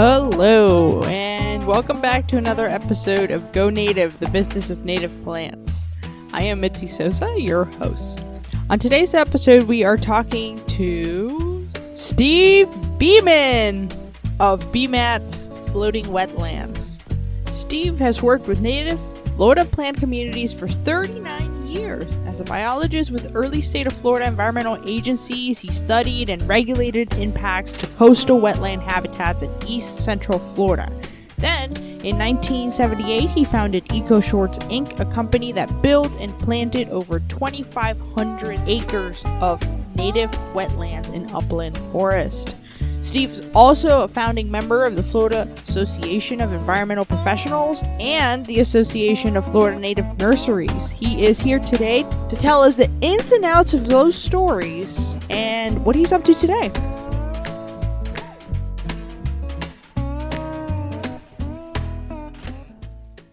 Hello, 0.00 1.00
and 1.08 1.66
welcome 1.66 2.00
back 2.00 2.28
to 2.28 2.36
another 2.36 2.66
episode 2.68 3.32
of 3.32 3.50
Go 3.50 3.68
Native, 3.68 4.16
the 4.20 4.28
business 4.28 4.70
of 4.70 4.84
native 4.84 5.10
plants. 5.24 5.88
I 6.32 6.42
am 6.42 6.60
Mitzi 6.60 6.86
Sosa, 6.86 7.34
your 7.36 7.64
host. 7.64 8.22
On 8.70 8.78
today's 8.78 9.12
episode, 9.12 9.64
we 9.64 9.82
are 9.82 9.96
talking 9.96 10.64
to 10.66 11.68
Steve 11.96 12.68
Beeman 12.98 13.90
of 14.38 14.62
Beemats 14.70 15.48
Floating 15.72 16.04
Wetlands. 16.04 17.00
Steve 17.48 17.98
has 17.98 18.22
worked 18.22 18.46
with 18.46 18.60
native 18.60 19.00
Florida 19.34 19.64
plant 19.64 19.96
communities 19.96 20.52
for 20.52 20.68
39 20.68 21.37
years. 21.68 22.20
As 22.26 22.40
a 22.40 22.44
biologist 22.44 23.10
with 23.10 23.32
early 23.34 23.60
state 23.60 23.86
of 23.86 23.92
Florida 23.92 24.26
environmental 24.26 24.78
agencies, 24.86 25.58
he 25.58 25.70
studied 25.70 26.28
and 26.28 26.42
regulated 26.48 27.14
impacts 27.14 27.72
to 27.74 27.86
coastal 27.98 28.40
wetland 28.40 28.82
habitats 28.82 29.42
in 29.42 29.50
east 29.66 29.98
central 29.98 30.38
Florida. 30.38 30.90
Then, 31.36 31.70
in 32.02 32.18
1978, 32.18 33.30
he 33.30 33.44
founded 33.44 33.84
EcoShores 33.86 34.58
Inc., 34.70 34.98
a 34.98 35.04
company 35.12 35.52
that 35.52 35.82
built 35.82 36.12
and 36.18 36.36
planted 36.40 36.88
over 36.88 37.20
2,500 37.20 38.60
acres 38.66 39.22
of 39.40 39.62
native 39.96 40.30
wetlands 40.54 41.12
in 41.12 41.30
upland 41.34 41.78
forest. 41.92 42.56
Steve's 43.00 43.40
also 43.54 44.02
a 44.02 44.08
founding 44.08 44.50
member 44.50 44.84
of 44.84 44.96
the 44.96 45.02
Florida 45.02 45.48
Association 45.68 46.40
of 46.40 46.52
Environmental 46.52 47.04
Professionals 47.04 47.82
and 48.00 48.44
the 48.46 48.60
Association 48.60 49.36
of 49.36 49.44
Florida 49.50 49.78
Native 49.78 50.18
Nurseries. 50.18 50.90
He 50.90 51.24
is 51.24 51.40
here 51.40 51.60
today 51.60 52.02
to 52.28 52.36
tell 52.36 52.62
us 52.62 52.76
the 52.76 52.90
ins 53.00 53.30
and 53.32 53.44
outs 53.44 53.72
of 53.72 53.86
those 53.86 54.16
stories 54.16 55.16
and 55.30 55.84
what 55.84 55.94
he's 55.94 56.12
up 56.12 56.24
to 56.24 56.34
today. 56.34 56.72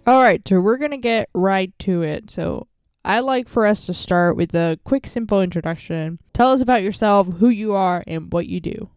All 0.07 0.21
right, 0.21 0.47
so 0.47 0.61
we're 0.61 0.77
going 0.77 0.91
to 0.91 0.97
get 0.97 1.29
right 1.33 1.73
to 1.79 2.03
it. 2.03 2.29
So, 2.29 2.67
I 3.03 3.21
like 3.21 3.47
for 3.47 3.65
us 3.65 3.87
to 3.87 3.93
start 3.93 4.35
with 4.35 4.53
a 4.53 4.79
quick, 4.83 5.07
simple 5.07 5.41
introduction. 5.41 6.19
Tell 6.33 6.51
us 6.51 6.61
about 6.61 6.83
yourself, 6.83 7.27
who 7.37 7.49
you 7.49 7.73
are, 7.73 8.03
and 8.05 8.31
what 8.31 8.45
you 8.47 8.59
do. 8.59 8.89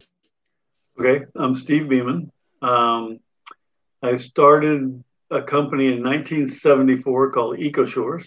Okay, 1.01 1.25
I'm 1.37 1.55
Steve 1.55 1.89
Beeman. 1.89 2.33
Um, 2.61 3.21
I 4.03 4.17
started 4.17 5.05
a 5.31 5.41
company 5.41 5.87
in 5.87 6.03
1974 6.03 7.31
called 7.31 7.57
EcoShores. 7.57 8.27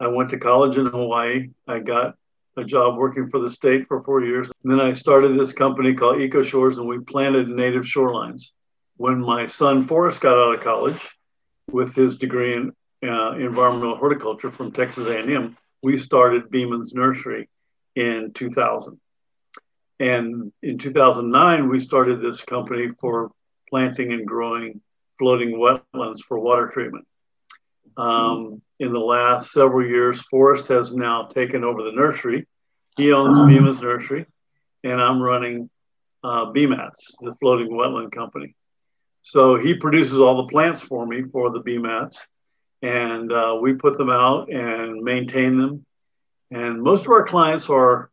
I 0.00 0.06
went 0.06 0.30
to 0.30 0.38
college 0.38 0.78
in 0.78 0.86
Hawaii. 0.86 1.50
I 1.68 1.80
got 1.80 2.14
a 2.56 2.64
job 2.64 2.96
working 2.96 3.28
for 3.28 3.40
the 3.40 3.50
state 3.50 3.88
for 3.88 4.02
four 4.04 4.24
years. 4.24 4.50
And 4.62 4.72
then 4.72 4.80
I 4.80 4.94
started 4.94 5.38
this 5.38 5.52
company 5.52 5.92
called 5.92 6.16
EcoShores, 6.16 6.78
and 6.78 6.88
we 6.88 6.98
planted 7.00 7.48
native 7.48 7.82
shorelines. 7.82 8.52
When 8.96 9.20
my 9.20 9.44
son 9.44 9.86
Forest 9.86 10.22
got 10.22 10.38
out 10.38 10.54
of 10.54 10.62
college, 10.62 11.10
with 11.70 11.94
his 11.94 12.16
degree 12.16 12.54
in 12.54 12.72
uh, 13.06 13.32
environmental 13.32 13.96
horticulture 13.96 14.50
from 14.50 14.72
Texas 14.72 15.08
A&M, 15.08 15.58
we 15.82 15.98
started 15.98 16.50
Beeman's 16.50 16.94
Nursery 16.94 17.50
in 17.96 18.32
2000. 18.32 18.98
And 20.02 20.50
in 20.64 20.78
2009, 20.78 21.68
we 21.68 21.78
started 21.78 22.20
this 22.20 22.42
company 22.42 22.88
for 23.00 23.30
planting 23.70 24.12
and 24.12 24.26
growing 24.26 24.80
floating 25.16 25.52
wetlands 25.52 26.18
for 26.26 26.40
water 26.40 26.68
treatment. 26.74 27.06
Um, 27.96 28.62
in 28.80 28.92
the 28.92 28.98
last 28.98 29.52
several 29.52 29.86
years, 29.86 30.20
Forest 30.20 30.66
has 30.68 30.92
now 30.92 31.26
taken 31.26 31.62
over 31.62 31.84
the 31.84 31.92
nursery. 31.92 32.48
He 32.96 33.12
owns 33.12 33.38
Beeman's 33.38 33.80
Nursery, 33.80 34.26
and 34.82 35.00
I'm 35.00 35.22
running 35.22 35.70
uh, 36.24 36.46
Beemats, 36.46 37.14
the 37.20 37.36
floating 37.38 37.70
wetland 37.70 38.10
company. 38.10 38.56
So 39.20 39.56
he 39.56 39.74
produces 39.74 40.18
all 40.18 40.42
the 40.42 40.50
plants 40.50 40.80
for 40.80 41.06
me 41.06 41.22
for 41.30 41.50
the 41.50 41.60
Beemats, 41.60 42.18
and 42.82 43.32
uh, 43.32 43.56
we 43.62 43.74
put 43.74 43.96
them 43.96 44.10
out 44.10 44.52
and 44.52 45.00
maintain 45.04 45.58
them. 45.58 45.86
And 46.50 46.82
most 46.82 47.04
of 47.04 47.12
our 47.12 47.24
clients 47.24 47.70
are 47.70 48.10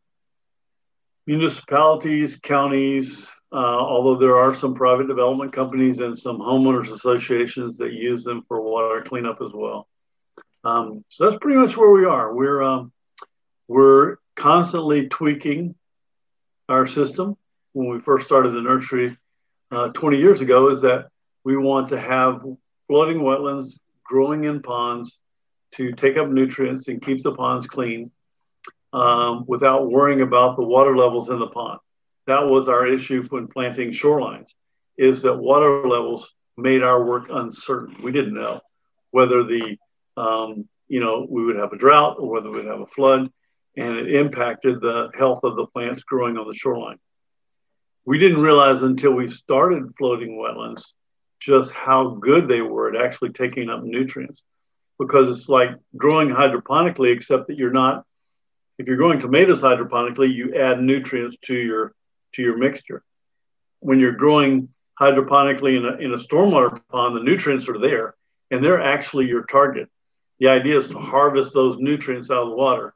municipalities, 1.30 2.40
counties, 2.42 3.30
uh, 3.52 3.56
although 3.56 4.18
there 4.18 4.36
are 4.36 4.52
some 4.52 4.74
private 4.74 5.06
development 5.06 5.52
companies 5.52 6.00
and 6.00 6.18
some 6.18 6.40
homeowners 6.40 6.90
associations 6.92 7.78
that 7.78 7.92
use 7.92 8.24
them 8.24 8.42
for 8.48 8.60
water 8.60 9.00
cleanup 9.00 9.40
as 9.40 9.52
well. 9.54 9.86
Um, 10.64 11.04
so 11.08 11.24
that's 11.30 11.38
pretty 11.40 11.56
much 11.56 11.76
where 11.76 11.90
we 11.90 12.04
are. 12.04 12.34
We're 12.34 12.62
um, 12.62 12.92
we're 13.68 14.16
constantly 14.34 15.08
tweaking 15.08 15.76
our 16.68 16.86
system. 16.86 17.36
When 17.74 17.88
we 17.88 18.00
first 18.00 18.26
started 18.26 18.50
the 18.50 18.62
nursery, 18.62 19.16
uh, 19.70 19.90
20 19.90 20.18
years 20.18 20.40
ago 20.40 20.68
is 20.70 20.80
that 20.80 21.10
we 21.44 21.56
want 21.56 21.90
to 21.90 22.00
have 22.00 22.42
floating 22.88 23.18
wetlands 23.18 23.78
growing 24.02 24.42
in 24.42 24.62
ponds 24.62 25.20
to 25.76 25.92
take 25.92 26.16
up 26.16 26.28
nutrients 26.28 26.88
and 26.88 27.00
keep 27.00 27.22
the 27.22 27.32
ponds 27.32 27.68
clean 27.68 28.10
um, 28.92 29.44
without 29.46 29.90
worrying 29.90 30.20
about 30.20 30.56
the 30.56 30.64
water 30.64 30.96
levels 30.96 31.30
in 31.30 31.38
the 31.38 31.46
pond. 31.46 31.78
That 32.26 32.46
was 32.46 32.68
our 32.68 32.86
issue 32.86 33.22
when 33.28 33.48
planting 33.48 33.90
shorelines, 33.90 34.54
is 34.96 35.22
that 35.22 35.34
water 35.34 35.86
levels 35.86 36.34
made 36.56 36.82
our 36.82 37.04
work 37.04 37.26
uncertain. 37.30 37.96
We 38.02 38.12
didn't 38.12 38.34
know 38.34 38.60
whether 39.10 39.44
the, 39.44 39.76
um, 40.16 40.68
you 40.88 41.00
know, 41.00 41.26
we 41.28 41.44
would 41.44 41.56
have 41.56 41.72
a 41.72 41.78
drought 41.78 42.16
or 42.18 42.30
whether 42.30 42.50
we'd 42.50 42.66
have 42.66 42.80
a 42.80 42.86
flood, 42.86 43.30
and 43.76 43.96
it 43.96 44.14
impacted 44.14 44.80
the 44.80 45.10
health 45.14 45.40
of 45.44 45.56
the 45.56 45.66
plants 45.66 46.02
growing 46.02 46.36
on 46.36 46.46
the 46.46 46.54
shoreline 46.54 46.98
we 48.04 48.18
didn't 48.18 48.40
realize 48.40 48.82
until 48.82 49.12
we 49.12 49.28
started 49.28 49.94
floating 49.96 50.36
wetlands 50.36 50.94
just 51.38 51.70
how 51.70 52.16
good 52.20 52.48
they 52.48 52.60
were 52.60 52.94
at 52.94 53.00
actually 53.00 53.30
taking 53.30 53.70
up 53.70 53.82
nutrients 53.82 54.42
because 54.98 55.28
it's 55.28 55.48
like 55.48 55.70
growing 55.96 56.28
hydroponically 56.28 57.12
except 57.12 57.46
that 57.48 57.56
you're 57.56 57.72
not 57.72 58.04
if 58.80 58.86
you're 58.86 58.96
growing 58.96 59.20
tomatoes 59.20 59.62
hydroponically 59.62 60.32
you 60.32 60.54
add 60.54 60.80
nutrients 60.82 61.36
to 61.42 61.54
your 61.54 61.94
to 62.32 62.42
your 62.42 62.56
mixture 62.56 63.02
when 63.80 64.00
you're 64.00 64.12
growing 64.12 64.68
hydroponically 64.98 65.76
in 65.76 65.84
a, 65.84 65.96
in 66.04 66.12
a 66.12 66.16
stormwater 66.16 66.80
pond 66.90 67.16
the 67.16 67.22
nutrients 67.22 67.68
are 67.68 67.78
there 67.78 68.14
and 68.50 68.64
they're 68.64 68.82
actually 68.82 69.26
your 69.26 69.44
target 69.44 69.88
the 70.38 70.48
idea 70.48 70.76
is 70.76 70.88
to 70.88 70.98
harvest 70.98 71.52
those 71.52 71.76
nutrients 71.78 72.30
out 72.30 72.44
of 72.44 72.50
the 72.50 72.56
water 72.56 72.94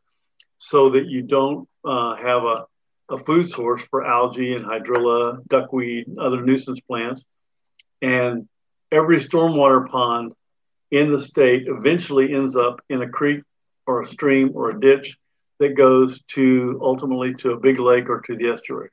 so 0.58 0.90
that 0.90 1.06
you 1.06 1.22
don't 1.22 1.68
uh, 1.84 2.16
have 2.16 2.44
a 2.44 2.66
a 3.08 3.18
food 3.18 3.48
source 3.48 3.82
for 3.82 4.04
algae 4.04 4.54
and 4.54 4.64
hydrilla, 4.64 5.46
duckweed, 5.46 6.08
and 6.08 6.18
other 6.18 6.42
nuisance 6.42 6.80
plants. 6.80 7.24
And 8.00 8.48
every 8.90 9.18
stormwater 9.18 9.88
pond 9.88 10.34
in 10.90 11.10
the 11.10 11.20
state 11.20 11.64
eventually 11.66 12.32
ends 12.32 12.56
up 12.56 12.80
in 12.88 13.02
a 13.02 13.08
creek 13.08 13.42
or 13.86 14.02
a 14.02 14.06
stream 14.06 14.52
or 14.54 14.70
a 14.70 14.80
ditch 14.80 15.18
that 15.60 15.76
goes 15.76 16.22
to 16.28 16.78
ultimately 16.82 17.34
to 17.34 17.53
a 17.53 17.60
big 17.60 17.78
lake 17.78 18.09
or 18.09 18.20
to 18.22 18.37
the 18.37 18.48
estuary. 18.48 18.91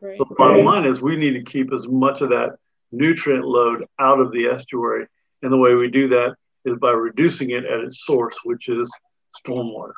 Right. 0.00 0.16
So 0.18 0.24
the 0.28 0.34
bottom 0.34 0.64
line 0.64 0.84
is 0.86 1.02
we 1.02 1.16
need 1.16 1.32
to 1.34 1.42
keep 1.42 1.72
as 1.72 1.86
much 1.86 2.20
of 2.20 2.30
that 2.30 2.56
nutrient 2.92 3.44
load 3.44 3.84
out 3.98 4.20
of 4.20 4.32
the 4.32 4.46
estuary. 4.46 5.06
And 5.42 5.52
the 5.52 5.58
way 5.58 5.74
we 5.74 5.90
do 5.90 6.08
that 6.08 6.36
is 6.64 6.76
by 6.76 6.90
reducing 6.90 7.50
it 7.50 7.64
at 7.64 7.80
its 7.80 8.04
source, 8.04 8.36
which 8.44 8.68
is 8.68 8.90
stormwater 9.44 9.92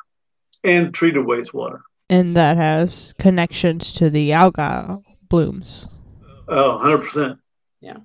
and 0.64 0.94
treated 0.94 1.24
wastewater 1.24 1.80
and 2.12 2.36
that 2.36 2.58
has 2.58 3.14
connections 3.18 3.94
to 3.94 4.10
the 4.10 4.34
alga 4.34 5.00
blooms. 5.30 5.88
Oh, 6.46 6.78
100%. 6.84 7.38
Yeah. 7.80 7.96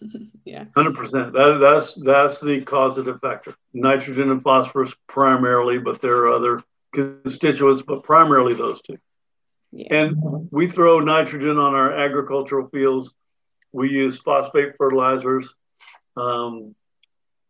yeah. 0.44 0.64
100%. 0.76 1.32
That, 1.32 1.58
that's, 1.60 1.94
that's 1.94 2.40
the 2.40 2.60
causative 2.60 3.20
factor. 3.20 3.56
Nitrogen 3.74 4.30
and 4.30 4.40
phosphorus 4.40 4.94
primarily, 5.08 5.78
but 5.78 6.00
there 6.00 6.16
are 6.18 6.32
other 6.32 6.62
constituents, 6.96 7.82
but 7.86 8.02
primarily 8.02 8.54
those 8.54 8.80
two. 8.82 8.96
Yeah. 9.72 9.94
And 9.94 10.48
we 10.50 10.68
throw 10.68 11.00
nitrogen 11.00 11.58
on 11.58 11.74
our 11.74 11.92
agricultural 11.92 12.68
fields. 12.68 13.14
We 13.72 13.90
use 13.90 14.20
phosphate 14.20 14.76
fertilizers. 14.78 15.54
Um, 16.16 16.74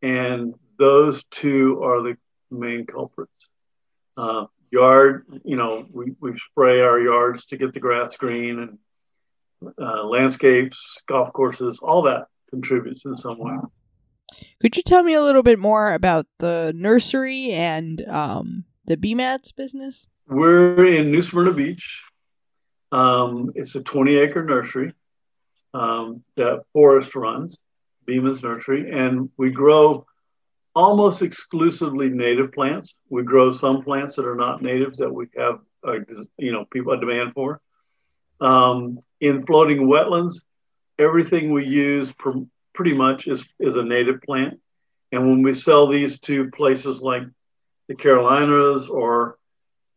and 0.02 0.54
those 0.78 1.24
two 1.30 1.82
are 1.82 2.02
the 2.02 2.16
main 2.50 2.86
culprits. 2.86 3.48
Uh, 4.16 4.46
yard, 4.70 5.24
you 5.44 5.56
know, 5.56 5.86
we, 5.90 6.14
we 6.20 6.38
spray 6.50 6.80
our 6.80 7.00
yards 7.00 7.46
to 7.46 7.56
get 7.56 7.72
the 7.72 7.80
grass 7.80 8.16
green 8.16 8.58
and 8.58 8.78
uh, 9.80 10.04
landscapes, 10.04 11.00
golf 11.06 11.32
courses, 11.32 11.78
all 11.82 12.02
that 12.02 12.26
contributes 12.50 13.04
in 13.04 13.16
some 13.16 13.38
way. 13.38 13.56
Could 14.60 14.76
you 14.76 14.82
tell 14.82 15.02
me 15.02 15.14
a 15.14 15.22
little 15.22 15.42
bit 15.42 15.58
more 15.58 15.92
about 15.92 16.26
the 16.38 16.72
nursery 16.74 17.52
and 17.52 18.06
um, 18.08 18.64
the 18.86 18.96
Beemats 18.96 19.54
business? 19.54 20.06
We're 20.28 20.86
in 20.86 21.10
New 21.10 21.22
Smyrna 21.22 21.52
Beach. 21.52 22.02
Um, 22.92 23.52
it's 23.54 23.74
a 23.74 23.80
20 23.80 24.16
acre 24.16 24.44
nursery 24.44 24.92
um, 25.74 26.22
that 26.36 26.62
Forest 26.72 27.14
runs, 27.14 27.58
Beeman's 28.06 28.42
Nursery, 28.42 28.90
and 28.90 29.30
we 29.36 29.50
grow 29.50 30.06
almost 30.74 31.22
exclusively 31.22 32.08
native 32.08 32.52
plants. 32.52 32.94
We 33.08 33.22
grow 33.24 33.50
some 33.50 33.82
plants 33.82 34.16
that 34.16 34.26
are 34.26 34.36
not 34.36 34.62
natives 34.62 34.98
that 34.98 35.12
we 35.12 35.26
have, 35.36 35.60
you 36.38 36.52
know, 36.52 36.64
people 36.70 36.92
a 36.92 37.00
demand 37.00 37.32
for. 37.34 37.60
Um, 38.40 39.00
in 39.20 39.46
floating 39.46 39.86
wetlands, 39.86 40.42
everything 40.98 41.52
we 41.52 41.66
use 41.66 42.12
pr- 42.12 42.44
pretty 42.74 42.94
much 42.94 43.26
is, 43.26 43.52
is 43.58 43.76
a 43.76 43.82
native 43.82 44.22
plant. 44.22 44.60
And 45.12 45.22
when 45.22 45.42
we 45.42 45.54
sell 45.54 45.86
these 45.86 46.18
to 46.20 46.50
places 46.50 47.00
like 47.00 47.22
the 47.88 47.94
Carolinas 47.94 48.88
or 48.88 49.38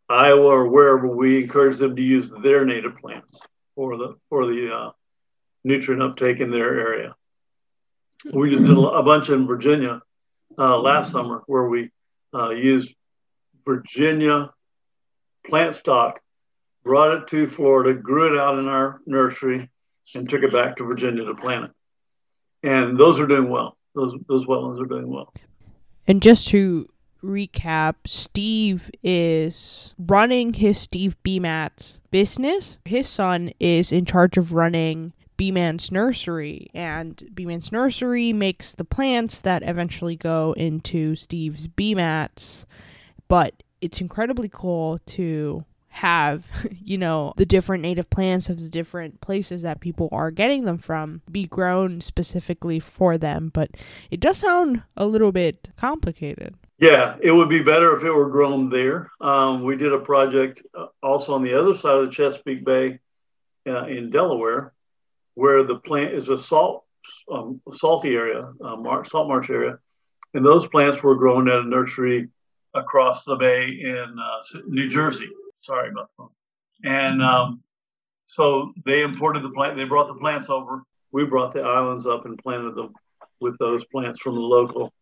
Iowa 0.07 0.47
or 0.47 0.68
wherever, 0.68 1.07
we 1.07 1.44
encourage 1.44 1.77
them 1.77 1.95
to 1.95 2.01
use 2.01 2.31
their 2.44 2.65
native 2.65 2.97
plants 2.97 3.41
for 3.75 3.97
the 3.97 4.15
for 4.30 4.45
the 4.47 4.74
uh, 4.74 4.91
nutrient 5.63 6.01
uptake 6.01 6.39
in 6.39 6.51
their 6.51 6.80
area. 6.80 7.15
We 8.33 8.50
just 8.50 8.65
did 8.65 8.77
a 8.77 9.03
bunch 9.03 9.30
in 9.30 9.47
Virginia 9.47 10.01
uh, 10.57 10.77
last 10.80 11.12
summer 11.12 11.44
where 11.45 11.69
we 11.69 11.91
uh, 12.33 12.50
used 12.50 12.95
Virginia 13.65 14.51
plant 15.47 15.75
stock, 15.75 16.19
brought 16.83 17.15
it 17.15 17.27
to 17.30 17.47
Florida, 17.47 17.94
grew 17.94 18.33
it 18.33 18.39
out 18.39 18.59
in 18.59 18.68
our 18.68 19.00
nursery, 19.06 19.69
and 20.15 20.27
took 20.27 20.44
it 20.44 20.51
back 20.51 20.75
to 20.77 20.83
Virginia 20.83 21.24
to 21.24 21.35
plant 21.35 21.65
it. 21.65 21.71
And 22.63 23.00
those 23.00 23.19
are 23.19 23.27
doing 23.27 23.50
well. 23.50 23.77
Those 23.95 24.15
those 24.27 24.45
wetlands 24.45 24.81
are 24.81 24.88
doing 24.88 25.07
well. 25.07 25.33
And 26.07 26.21
just 26.21 26.50
to 26.50 26.89
recap, 27.24 27.95
Steve 28.06 28.89
is 29.04 29.95
running 29.98 30.54
his 30.54 30.80
Steve 30.80 31.18
Beemats 31.24 32.01
business. 32.12 32.80
His 32.86 33.07
son 33.07 33.51
is 33.60 33.92
in 33.92 34.06
charge 34.06 34.38
of 34.38 34.54
running 34.54 35.13
Beeman's 35.38 35.92
nursery, 35.92 36.69
and 36.74 37.24
Beeman's 37.33 37.71
nursery 37.71 38.33
makes 38.33 38.74
the 38.74 38.83
plants 38.83 39.39
that 39.42 39.63
eventually 39.63 40.18
go 40.18 40.54
into 40.57 41.16
Steve's 41.16 41.68
Beemats. 41.68 42.66
But 43.30 43.63
it's 43.80 44.01
incredibly 44.01 44.50
cool 44.50 45.00
to 45.06 45.63
have, 45.88 46.45
you 46.83 46.98
know, 46.98 47.33
the 47.38 47.45
different 47.45 47.81
native 47.81 48.10
plants 48.10 48.50
of 48.50 48.62
the 48.62 48.69
different 48.69 49.21
places 49.21 49.62
that 49.62 49.80
people 49.80 50.10
are 50.12 50.31
getting 50.31 50.66
them 50.66 50.77
from 50.77 51.21
be 51.31 51.45
grown 51.45 52.01
specifically 52.01 52.80
for 52.80 53.18
them. 53.18 53.50
But 53.54 53.71
it 54.12 54.19
does 54.19 54.39
sound 54.39 54.83
a 54.98 55.06
little 55.06 55.31
bit 55.31 55.69
complicated. 55.77 56.56
Yeah, 56.79 57.17
it 57.21 57.31
would 57.31 57.49
be 57.49 57.61
better 57.61 57.95
if 57.95 58.05
it 58.05 58.11
were 58.11 58.29
grown 58.29 58.69
there. 58.69 59.11
Um, 59.19 59.63
we 59.63 59.75
did 59.75 59.91
a 59.91 59.99
project 59.99 60.61
uh, 60.73 60.87
also 61.03 61.33
on 61.33 61.43
the 61.43 61.53
other 61.59 61.73
side 61.73 61.97
of 61.97 62.05
the 62.05 62.11
Chesapeake 62.11 62.63
Bay 62.63 62.99
uh, 63.67 63.85
in 63.87 64.09
Delaware, 64.11 64.73
where 65.33 65.63
the 65.63 65.75
plant 65.75 66.13
is 66.13 66.29
a 66.29 66.37
salt 66.37 66.85
um, 67.29 67.61
salty 67.73 68.15
area, 68.15 68.53
uh, 68.63 68.77
mar- 68.77 69.03
salt 69.03 69.27
marsh 69.27 69.49
area, 69.49 69.77
and 70.33 70.45
those 70.45 70.67
plants 70.67 71.03
were 71.03 71.15
grown 71.15 71.49
at 71.49 71.59
a 71.59 71.63
nursery 71.63 72.29
across 72.73 73.25
the 73.25 73.35
bay 73.35 73.65
in 73.65 74.15
uh, 74.17 74.59
New 74.67 74.87
Jersey. 74.87 75.27
Sorry 75.61 75.89
about 75.89 76.09
that. 76.17 76.27
And 76.83 77.21
um, 77.21 77.61
so 78.25 78.71
they 78.85 79.01
imported 79.01 79.43
the 79.43 79.49
plant. 79.49 79.75
They 79.75 79.83
brought 79.83 80.07
the 80.07 80.19
plants 80.19 80.49
over. 80.49 80.83
We 81.11 81.25
brought 81.25 81.53
the 81.53 81.61
islands 81.61 82.05
up 82.05 82.25
and 82.25 82.37
planted 82.37 82.75
them 82.75 82.93
with 83.41 83.57
those 83.57 83.83
plants 83.85 84.21
from 84.21 84.35
the 84.35 84.41
local 84.41 84.93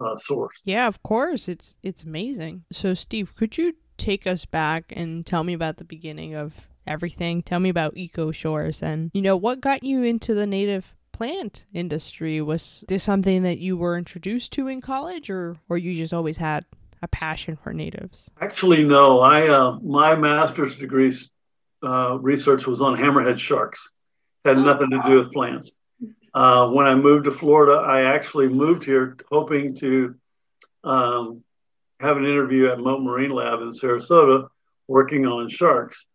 uh, 0.00 0.16
source. 0.16 0.60
Yeah, 0.64 0.86
of 0.86 1.02
course. 1.02 1.48
It's 1.48 1.76
it's 1.82 2.02
amazing. 2.02 2.64
So, 2.72 2.94
Steve, 2.94 3.34
could 3.34 3.58
you 3.58 3.74
take 3.96 4.26
us 4.26 4.44
back 4.44 4.92
and 4.96 5.26
tell 5.26 5.44
me 5.44 5.52
about 5.52 5.76
the 5.76 5.84
beginning 5.84 6.34
of 6.34 6.68
everything? 6.86 7.42
Tell 7.42 7.60
me 7.60 7.68
about 7.68 7.96
Eco 7.96 8.32
Shores 8.32 8.82
and 8.82 9.10
you 9.14 9.22
know 9.22 9.36
what 9.36 9.60
got 9.60 9.82
you 9.82 10.02
into 10.02 10.34
the 10.34 10.46
native 10.46 10.94
plant 11.12 11.64
industry. 11.74 12.40
Was 12.40 12.82
this 12.88 13.02
something 13.02 13.42
that 13.42 13.58
you 13.58 13.76
were 13.76 13.98
introduced 13.98 14.52
to 14.52 14.68
in 14.68 14.80
college, 14.80 15.28
or 15.28 15.56
or 15.68 15.76
you 15.76 15.94
just 15.94 16.14
always 16.14 16.38
had 16.38 16.64
a 17.02 17.08
passion 17.08 17.56
for 17.56 17.72
natives? 17.72 18.30
Actually, 18.40 18.84
no. 18.84 19.20
I 19.20 19.48
uh, 19.48 19.78
my 19.82 20.14
master's 20.16 20.76
degree 20.76 21.12
uh, 21.82 22.18
research 22.20 22.66
was 22.66 22.80
on 22.80 22.96
hammerhead 22.96 23.38
sharks. 23.38 23.90
Had 24.44 24.56
nothing 24.56 24.90
to 24.90 25.02
do 25.06 25.18
with 25.18 25.32
plants. 25.32 25.70
Uh, 26.32 26.68
when 26.68 26.86
I 26.86 26.94
moved 26.94 27.24
to 27.24 27.30
Florida, 27.30 27.80
I 27.80 28.02
actually 28.14 28.48
moved 28.48 28.84
here 28.84 29.16
hoping 29.30 29.76
to 29.76 30.14
um, 30.84 31.42
have 31.98 32.16
an 32.16 32.24
interview 32.24 32.68
at 32.68 32.78
Mote 32.78 33.02
Marine 33.02 33.30
Lab 33.30 33.60
in 33.60 33.70
Sarasota 33.70 34.48
working 34.86 35.26
on 35.26 35.48
sharks. 35.48 36.06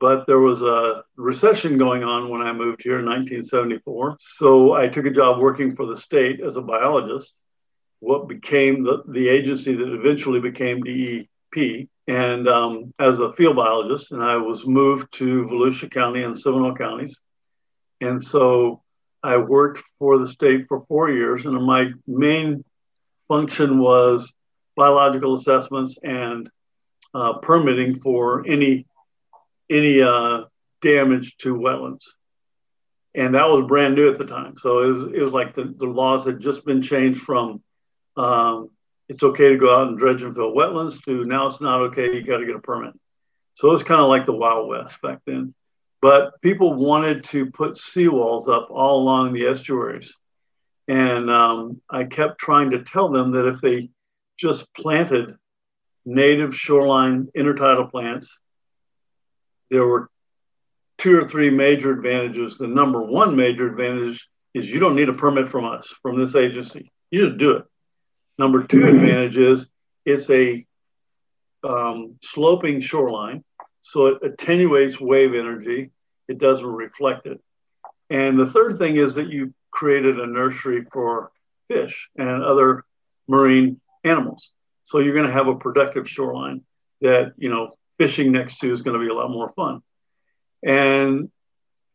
But 0.00 0.26
there 0.26 0.38
was 0.38 0.62
a 0.62 1.04
recession 1.16 1.76
going 1.76 2.04
on 2.04 2.30
when 2.30 2.40
I 2.40 2.52
moved 2.52 2.82
here 2.82 2.98
in 2.98 3.04
1974. 3.04 4.16
So 4.18 4.72
I 4.72 4.88
took 4.88 5.04
a 5.04 5.10
job 5.10 5.38
working 5.38 5.76
for 5.76 5.86
the 5.86 5.96
state 5.96 6.40
as 6.40 6.56
a 6.56 6.62
biologist, 6.62 7.32
what 8.00 8.26
became 8.26 8.82
the, 8.82 9.02
the 9.08 9.28
agency 9.28 9.74
that 9.74 9.92
eventually 9.92 10.40
became 10.40 10.82
DEP, 10.82 11.88
and 12.08 12.48
um, 12.48 12.94
as 12.98 13.20
a 13.20 13.32
field 13.34 13.56
biologist. 13.56 14.10
And 14.10 14.22
I 14.22 14.36
was 14.36 14.66
moved 14.66 15.12
to 15.14 15.42
Volusia 15.42 15.90
County 15.90 16.22
and 16.22 16.38
Seminole 16.38 16.76
counties. 16.76 17.18
And 18.00 18.22
so 18.22 18.82
I 19.22 19.36
worked 19.36 19.82
for 19.98 20.18
the 20.18 20.26
state 20.26 20.66
for 20.68 20.80
four 20.80 21.10
years, 21.10 21.44
and 21.44 21.64
my 21.64 21.92
main 22.06 22.64
function 23.28 23.78
was 23.78 24.32
biological 24.76 25.34
assessments 25.34 25.96
and 26.02 26.50
uh, 27.14 27.34
permitting 27.34 28.00
for 28.00 28.44
any 28.46 28.86
any 29.68 30.02
uh, 30.02 30.42
damage 30.80 31.36
to 31.38 31.54
wetlands. 31.54 32.04
And 33.14 33.34
that 33.34 33.48
was 33.48 33.66
brand 33.66 33.94
new 33.94 34.10
at 34.10 34.18
the 34.18 34.26
time. 34.26 34.56
So 34.56 34.82
it 34.82 34.92
was, 34.92 35.02
it 35.14 35.20
was 35.20 35.32
like 35.32 35.54
the, 35.54 35.74
the 35.76 35.86
laws 35.86 36.24
had 36.24 36.40
just 36.40 36.64
been 36.64 36.82
changed 36.82 37.20
from 37.20 37.62
um, 38.16 38.70
it's 39.08 39.22
okay 39.22 39.50
to 39.50 39.56
go 39.56 39.74
out 39.74 39.88
and 39.88 39.98
dredge 39.98 40.22
and 40.22 40.34
fill 40.34 40.54
wetlands 40.54 41.02
to 41.04 41.24
now 41.24 41.46
it's 41.46 41.60
not 41.60 41.80
okay, 41.80 42.14
you 42.14 42.22
got 42.22 42.38
to 42.38 42.46
get 42.46 42.54
a 42.54 42.60
permit. 42.60 42.94
So 43.54 43.68
it 43.68 43.72
was 43.72 43.82
kind 43.82 44.00
of 44.00 44.08
like 44.08 44.24
the 44.24 44.32
Wild 44.32 44.68
West 44.68 45.00
back 45.02 45.18
then. 45.26 45.54
But 46.02 46.40
people 46.40 46.74
wanted 46.74 47.24
to 47.24 47.46
put 47.46 47.72
seawalls 47.72 48.48
up 48.48 48.68
all 48.70 49.02
along 49.02 49.32
the 49.32 49.46
estuaries. 49.46 50.14
And 50.88 51.30
um, 51.30 51.80
I 51.88 52.04
kept 52.04 52.38
trying 52.38 52.70
to 52.70 52.82
tell 52.82 53.10
them 53.10 53.32
that 53.32 53.46
if 53.46 53.60
they 53.60 53.90
just 54.38 54.72
planted 54.74 55.36
native 56.04 56.56
shoreline 56.56 57.28
intertidal 57.36 57.90
plants, 57.90 58.38
there 59.70 59.86
were 59.86 60.08
two 60.98 61.16
or 61.16 61.28
three 61.28 61.50
major 61.50 61.92
advantages. 61.92 62.58
The 62.58 62.66
number 62.66 63.02
one 63.02 63.36
major 63.36 63.66
advantage 63.66 64.26
is 64.54 64.68
you 64.68 64.80
don't 64.80 64.96
need 64.96 65.08
a 65.08 65.14
permit 65.14 65.48
from 65.48 65.64
us, 65.64 65.94
from 66.02 66.18
this 66.18 66.34
agency. 66.34 66.90
You 67.10 67.26
just 67.26 67.38
do 67.38 67.52
it. 67.52 67.64
Number 68.38 68.64
two 68.64 68.86
advantage 68.86 69.36
is 69.36 69.68
it's 70.04 70.28
a 70.30 70.66
um, 71.62 72.16
sloping 72.22 72.80
shoreline. 72.80 73.44
So 73.90 74.06
it 74.06 74.22
attenuates 74.22 75.00
wave 75.00 75.34
energy, 75.34 75.90
it 76.28 76.38
doesn't 76.38 76.64
reflect 76.64 77.26
it. 77.26 77.40
And 78.08 78.38
the 78.38 78.46
third 78.46 78.78
thing 78.78 78.94
is 78.94 79.16
that 79.16 79.30
you 79.30 79.52
created 79.72 80.20
a 80.20 80.28
nursery 80.28 80.84
for 80.84 81.32
fish 81.66 82.08
and 82.16 82.44
other 82.44 82.84
marine 83.26 83.80
animals. 84.04 84.52
So 84.84 85.00
you're 85.00 85.14
going 85.14 85.26
to 85.26 85.32
have 85.32 85.48
a 85.48 85.56
productive 85.56 86.08
shoreline 86.08 86.62
that, 87.00 87.32
you 87.36 87.48
know, 87.48 87.72
fishing 87.98 88.30
next 88.30 88.58
to 88.60 88.70
is 88.70 88.82
going 88.82 88.96
to 88.96 89.04
be 89.04 89.10
a 89.10 89.14
lot 89.14 89.28
more 89.28 89.48
fun. 89.48 89.80
And 90.64 91.28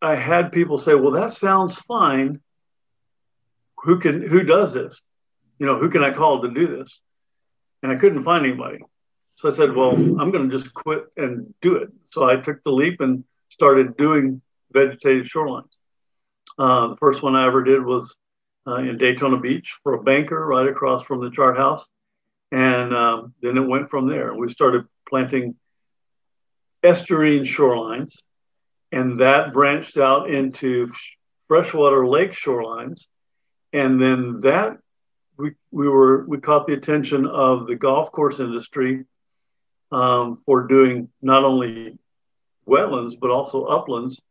I 0.01 0.15
had 0.15 0.51
people 0.51 0.77
say, 0.77 0.95
well, 0.95 1.11
that 1.11 1.31
sounds 1.31 1.77
fine. 1.77 2.41
Who 3.83 3.99
can, 3.99 4.21
who 4.21 4.43
does 4.43 4.73
this? 4.73 4.99
You 5.59 5.65
know, 5.65 5.79
who 5.79 5.89
can 5.89 6.03
I 6.03 6.11
call 6.11 6.41
to 6.41 6.51
do 6.51 6.67
this? 6.75 6.99
And 7.81 7.89
I 7.89 7.95
couldn't 7.95 8.23
find 8.23 8.45
anybody. 8.45 8.79
So 9.35 9.49
I 9.49 9.51
said, 9.51 9.75
well, 9.75 9.91
I'm 9.91 10.31
going 10.31 10.49
to 10.49 10.57
just 10.57 10.73
quit 10.73 11.05
and 11.17 11.53
do 11.61 11.75
it. 11.75 11.89
So 12.11 12.23
I 12.23 12.37
took 12.37 12.63
the 12.63 12.71
leap 12.71 13.01
and 13.01 13.23
started 13.49 13.97
doing 13.97 14.41
vegetated 14.71 15.25
shorelines. 15.25 15.69
Uh, 16.57 16.89
the 16.89 16.95
first 16.97 17.21
one 17.21 17.35
I 17.35 17.45
ever 17.45 17.63
did 17.63 17.83
was 17.83 18.17
uh, 18.65 18.75
in 18.75 18.97
Daytona 18.97 19.37
Beach 19.37 19.77
for 19.83 19.93
a 19.93 20.03
banker 20.03 20.43
right 20.45 20.67
across 20.67 21.03
from 21.03 21.21
the 21.21 21.29
chart 21.29 21.57
house. 21.57 21.85
And 22.51 22.95
um, 22.95 23.33
then 23.41 23.57
it 23.57 23.67
went 23.67 23.89
from 23.89 24.07
there. 24.07 24.33
We 24.33 24.47
started 24.47 24.85
planting 25.07 25.55
estuarine 26.83 27.41
shorelines, 27.41 28.13
and 28.91 29.19
that 29.19 29.51
branched 29.51 29.97
out 29.97 30.29
into 30.29 30.87
freshwater 31.47 32.07
lake 32.07 32.31
shorelines. 32.31 33.05
And 33.73 34.01
then 34.01 34.41
that 34.41 34.77
we, 35.37 35.51
we 35.71 35.89
were 35.89 36.25
we 36.25 36.37
caught 36.37 36.67
the 36.67 36.73
attention 36.73 37.25
of 37.25 37.67
the 37.67 37.75
golf 37.75 38.11
course 38.11 38.39
industry 38.39 39.03
um, 39.91 40.41
for 40.45 40.67
doing 40.67 41.09
not 41.21 41.43
only 41.43 41.97
wetlands 42.67 43.15
but 43.19 43.29
also 43.29 43.65
uplands 43.65 44.21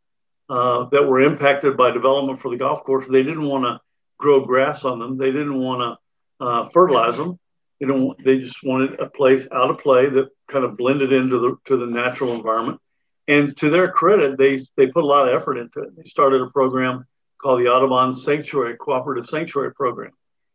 uh, 0.49 0.85
that 0.91 1.07
were 1.07 1.21
impacted 1.21 1.77
by 1.77 1.91
development 1.91 2.41
for 2.41 2.51
the 2.51 2.57
golf 2.57 2.85
course. 2.85 3.09
They 3.09 3.23
didn't 3.23 3.47
want 3.47 3.65
to 3.65 3.81
grow 4.19 4.45
grass 4.45 4.85
on 4.85 4.99
them. 4.99 5.17
They 5.17 5.31
didn't 5.33 5.59
want 5.59 5.99
to 6.41 6.45
uh, 6.45 6.69
fertilize 6.69 7.17
them. 7.17 7.39
They 7.81 7.87
don't. 7.87 8.23
They 8.25 8.39
just 8.39 8.63
wanted 8.63 9.01
a 9.01 9.09
place 9.09 9.49
out 9.51 9.71
of 9.71 9.79
play 9.79 10.09
that 10.09 10.29
kind 10.49 10.65
of 10.65 10.77
blended 10.77 11.13
into 11.13 11.39
the 11.39 11.57
to 11.67 11.77
the 11.77 11.87
natural 11.87 12.35
environment. 12.35 12.81
And 13.27 13.57
to 13.57 13.71
their 13.71 13.91
credit, 13.91 14.39
they 14.39 14.61
they 14.77 14.87
put 14.87 15.05
a 15.05 15.07
lot 15.07 15.29
of 15.29 15.35
effort 15.35 15.59
into 15.59 15.81
it. 15.81 15.97
They 15.97 16.05
started 16.05 16.41
a 16.41 16.51
program 16.51 17.07
called 17.39 17.61
the 17.61 17.69
Audubon 17.69 18.15
Sanctuary 18.15 18.77
Cooperative 18.77 19.27
Sanctuary 19.27 19.75
Program 19.75 20.13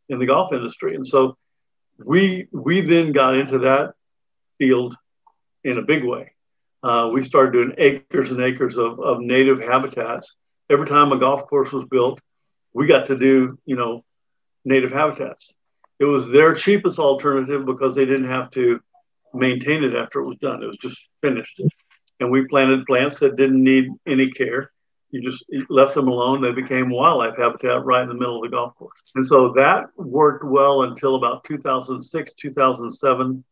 in 0.08 0.20
the 0.20 0.26
golf 0.26 0.54
industry. 0.54 0.96
And 0.96 1.06
so 1.06 1.38
we 2.04 2.48
we 2.52 2.82
then 2.82 3.12
got 3.12 3.36
into 3.36 3.60
that 3.60 3.94
field 4.60 4.96
in 5.64 5.78
a 5.78 5.82
big 5.82 6.04
way. 6.04 6.34
Uh, 6.84 7.10
we 7.12 7.24
started 7.24 7.54
doing 7.54 7.74
acres 7.78 8.32
and 8.32 8.42
acres 8.42 8.78
of, 8.78 9.00
of 9.00 9.20
native 9.20 9.60
habitats 9.60 10.36
every 10.70 10.86
time 10.86 11.12
a 11.12 11.18
golf 11.20 11.48
course 11.48 11.72
was 11.72 11.86
built, 11.86 12.22
we 12.74 12.86
got 12.86 13.08
to 13.08 13.18
do, 13.18 13.58
you 13.66 13.76
know, 13.76 14.04
native 14.64 14.92
habitats. 14.92 15.52
It 16.00 16.06
was 16.06 16.30
their 16.30 16.54
cheapest 16.54 17.00
alternative 17.00 17.66
because 17.66 17.96
they 17.96 18.06
didn't 18.06 18.30
have 18.30 18.52
to 18.52 18.80
maintain 19.34 19.84
it 19.84 19.96
after 19.96 20.20
it 20.20 20.28
was 20.28 20.38
done. 20.38 20.64
It 20.64 20.68
was 20.68 20.78
just 20.78 21.10
finished. 21.22 21.62
And 22.20 22.32
we 22.32 22.48
planted 22.48 22.86
plants 22.86 23.20
that 23.20 23.36
didn't 23.36 23.64
need 23.64 23.90
any 24.08 24.32
care. 24.32 24.72
You 25.12 25.22
just 25.22 25.44
left 25.70 25.96
them 25.96 26.08
alone. 26.08 26.42
They 26.42 26.52
became 26.52 26.90
wildlife 26.90 27.38
habitat 27.38 27.84
right 27.84 28.04
in 28.04 28.10
the 28.10 28.14
middle 28.14 28.38
of 28.38 28.44
the 28.44 28.56
golf 28.56 28.76
course. 28.76 29.00
And 29.16 29.26
so 29.26 29.54
that 29.54 29.88
worked 29.98 30.44
well 30.44 30.84
until 30.84 31.16
about 31.16 31.44
2006, 31.46 32.34
2007, 32.34 33.44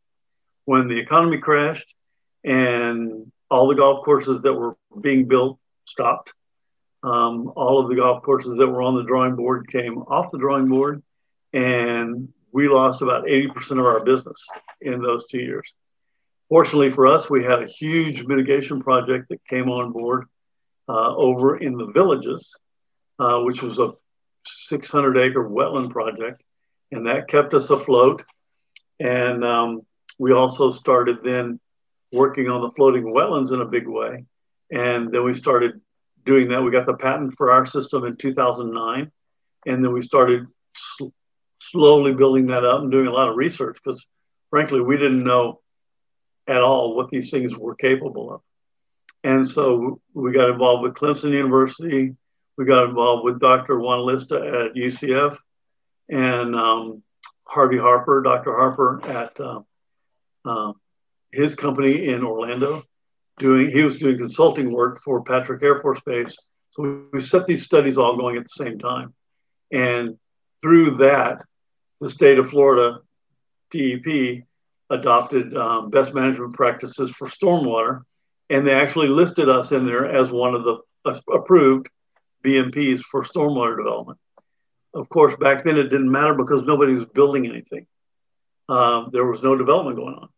when 0.68 0.90
the 0.90 1.00
economy 1.00 1.38
crashed 1.38 1.96
and 2.44 3.32
all 3.50 3.70
the 3.70 3.76
golf 3.76 4.04
courses 4.04 4.42
that 4.42 4.54
were 4.54 4.76
being 5.00 5.26
built 5.26 5.58
stopped. 5.86 6.34
Um, 7.02 7.54
all 7.56 7.80
of 7.80 7.88
the 7.88 7.96
golf 7.96 8.22
courses 8.22 8.58
that 8.58 8.68
were 8.68 8.82
on 8.82 8.98
the 8.98 9.06
drawing 9.06 9.38
board 9.38 9.72
came 9.72 10.00
off 10.00 10.30
the 10.30 10.38
drawing 10.38 10.68
board, 10.68 11.02
and 11.54 12.28
we 12.52 12.68
lost 12.68 13.02
about 13.02 13.28
80% 13.28 13.80
of 13.80 13.86
our 13.86 14.02
business 14.02 14.46
in 14.82 15.02
those 15.02 15.26
two 15.28 15.40
years. 15.40 15.74
Fortunately 16.50 16.90
for 16.90 17.08
us, 17.08 17.30
we 17.30 17.46
had 17.46 17.64
a 17.64 17.68
huge 17.68 18.26
mitigation 18.26 18.82
project 18.82 19.30
that 19.30 19.46
came 19.46 19.70
on 19.70 19.94
board 19.94 20.26
uh, 20.90 21.16
over 21.16 21.56
in 21.56 21.78
the 21.78 21.88
villages, 21.88 22.58
uh, 23.20 23.40
which 23.40 23.62
was 23.62 23.80
a 23.80 23.94
600 24.46 25.18
acre 25.18 25.48
wetland 25.48 25.92
project, 25.92 26.44
and 26.92 27.08
that 27.08 27.30
kept 27.30 27.54
us 27.54 27.70
afloat. 27.70 28.26
And 29.00 29.46
um, 29.46 29.87
we 30.18 30.34
also 30.34 30.72
started 30.72 31.20
then 31.24 31.60
working 32.12 32.50
on 32.50 32.62
the 32.62 32.72
floating 32.72 33.04
wetlands 33.04 33.54
in 33.54 33.62
a 33.62 33.66
big 33.66 33.88
way. 33.88 34.26
And 34.72 35.12
then 35.12 35.24
we 35.24 35.34
started 35.34 35.82
doing 36.26 36.50
that. 36.50 36.62
We 36.62 36.72
got 36.72 36.86
the 36.86 36.96
patent 36.96 37.36
for 37.38 37.52
our 37.52 37.66
system 37.66 38.06
in 38.06 38.18
2009. 38.18 39.12
And 39.66 39.84
then 39.84 39.94
we 39.94 40.02
started 40.02 40.48
sl- 40.76 41.08
slowly 41.62 42.14
building 42.14 42.48
that 42.48 42.66
up 42.66 42.82
and 42.82 42.92
doing 42.92 43.08
a 43.08 43.12
lot 43.12 43.30
of 43.30 43.36
research 43.36 43.78
because, 43.84 44.06
frankly, 44.50 44.82
we 44.82 44.98
didn't 44.98 45.24
know 45.24 45.62
at 46.48 46.62
all 46.62 46.96
what 46.96 47.10
these 47.10 47.30
things 47.30 47.56
were 47.56 47.76
capable 47.76 48.34
of. 48.34 48.42
And 49.24 49.48
so 49.48 50.00
we 50.14 50.32
got 50.32 50.50
involved 50.50 50.84
with 50.84 50.94
Clemson 50.94 51.32
University. 51.32 52.16
We 52.58 52.66
got 52.66 52.86
involved 52.86 53.26
with 53.26 53.40
Dr. 53.40 53.76
Wanielista 53.76 54.68
at 54.68 54.76
UCF 54.76 55.38
and 56.10 56.56
um, 56.56 57.04
Harvey 57.44 57.78
Harper, 57.78 58.22
Dr. 58.22 58.56
Harper 58.56 59.06
at 59.06 59.40
uh, 59.40 59.62
uh, 60.46 60.74
his 61.32 61.56
company 61.56 62.08
in 62.08 62.24
Orlando. 62.24 62.84
Doing 63.40 63.70
he 63.70 63.84
was 63.84 63.98
doing 63.98 64.18
consulting 64.18 64.72
work 64.72 65.00
for 65.04 65.24
Patrick 65.24 65.62
Air 65.62 65.80
Force 65.82 66.00
Base. 66.06 66.36
So 66.72 67.06
we 67.14 67.22
set 67.22 67.46
these 67.46 67.64
studies 67.64 67.98
all 67.98 68.18
going 68.18 68.36
at 68.36 68.44
the 68.44 68.64
same 68.64 68.80
time, 68.80 69.14
and 69.72 70.18
through 70.62 70.98
that, 70.98 71.44
the 72.02 72.10
state 72.10 72.40
of 72.40 72.50
Florida, 72.50 73.00
DEP, 73.72 74.44
adopted 74.90 75.56
um, 75.56 75.90
best 75.90 76.14
management 76.14 76.54
practices 76.54 77.12
for 77.12 77.28
stormwater, 77.28 78.02
and 78.50 78.66
they 78.66 78.74
actually 78.74 79.08
listed 79.08 79.50
us 79.50 79.72
in 79.72 79.86
there 79.86 80.06
as 80.06 80.32
one 80.32 80.56
of 80.56 80.64
the 80.64 80.78
approved 81.32 81.90
BMPs 82.44 83.02
for 83.02 83.24
stormwater 83.24 83.78
development. 83.78 84.20
Of 84.94 85.10
course, 85.10 85.36
back 85.36 85.64
then 85.64 85.78
it 85.78 85.90
didn't 85.90 86.12
matter 86.12 86.34
because 86.34 86.64
nobody 86.64 86.94
was 86.94 87.06
building 87.06 87.46
anything. 87.46 87.86
Um, 88.70 89.10
there 89.12 89.26
was 89.26 89.42
no 89.42 89.56
development 89.56 89.98
going 89.98 90.16
on. 90.16 90.30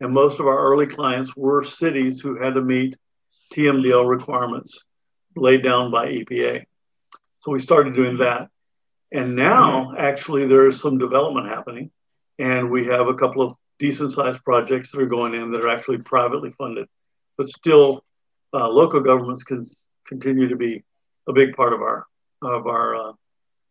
And 0.00 0.12
most 0.12 0.38
of 0.40 0.46
our 0.46 0.58
early 0.58 0.86
clients 0.86 1.36
were 1.36 1.64
cities 1.64 2.20
who 2.20 2.36
had 2.36 2.54
to 2.54 2.60
meet 2.60 2.96
TMDL 3.52 4.08
requirements 4.08 4.84
laid 5.34 5.62
down 5.62 5.90
by 5.90 6.06
EPA. 6.06 6.64
So 7.40 7.52
we 7.52 7.58
started 7.58 7.94
doing 7.94 8.18
that. 8.18 8.48
And 9.10 9.36
now, 9.36 9.94
actually, 9.96 10.46
there 10.46 10.68
is 10.68 10.80
some 10.80 10.98
development 10.98 11.48
happening. 11.48 11.90
And 12.38 12.70
we 12.70 12.86
have 12.86 13.08
a 13.08 13.14
couple 13.14 13.42
of 13.42 13.56
decent 13.78 14.12
sized 14.12 14.44
projects 14.44 14.92
that 14.92 15.00
are 15.00 15.06
going 15.06 15.34
in 15.34 15.50
that 15.52 15.62
are 15.62 15.68
actually 15.68 15.98
privately 15.98 16.50
funded. 16.50 16.86
But 17.36 17.46
still, 17.46 18.04
uh, 18.52 18.68
local 18.68 19.00
governments 19.00 19.42
can 19.42 19.70
continue 20.06 20.48
to 20.48 20.56
be 20.56 20.84
a 21.28 21.32
big 21.32 21.54
part 21.54 21.72
of 21.72 21.80
our 21.80 22.06
of 22.42 22.66
our 22.66 22.96
uh, 22.96 23.12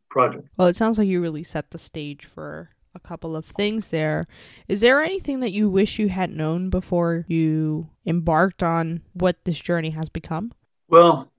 project. 0.09 0.47
Well, 0.57 0.67
it 0.67 0.75
sounds 0.75 0.97
like 0.97 1.07
you 1.07 1.21
really 1.21 1.43
set 1.43 1.71
the 1.71 1.77
stage 1.77 2.25
for 2.25 2.69
a 2.97 3.07
couple 3.07 3.35
of 3.35 3.45
things 3.45 3.89
there. 3.89 4.27
Is 4.67 4.81
there 4.81 5.01
anything 5.01 5.39
that 5.41 5.51
you 5.51 5.69
wish 5.69 5.99
you 5.99 6.09
had 6.09 6.31
known 6.31 6.69
before 6.69 7.25
you 7.27 7.89
embarked 8.05 8.63
on 8.63 9.03
what 9.13 9.45
this 9.45 9.59
journey 9.59 9.91
has 9.91 10.09
become? 10.09 10.51
Well, 10.89 11.31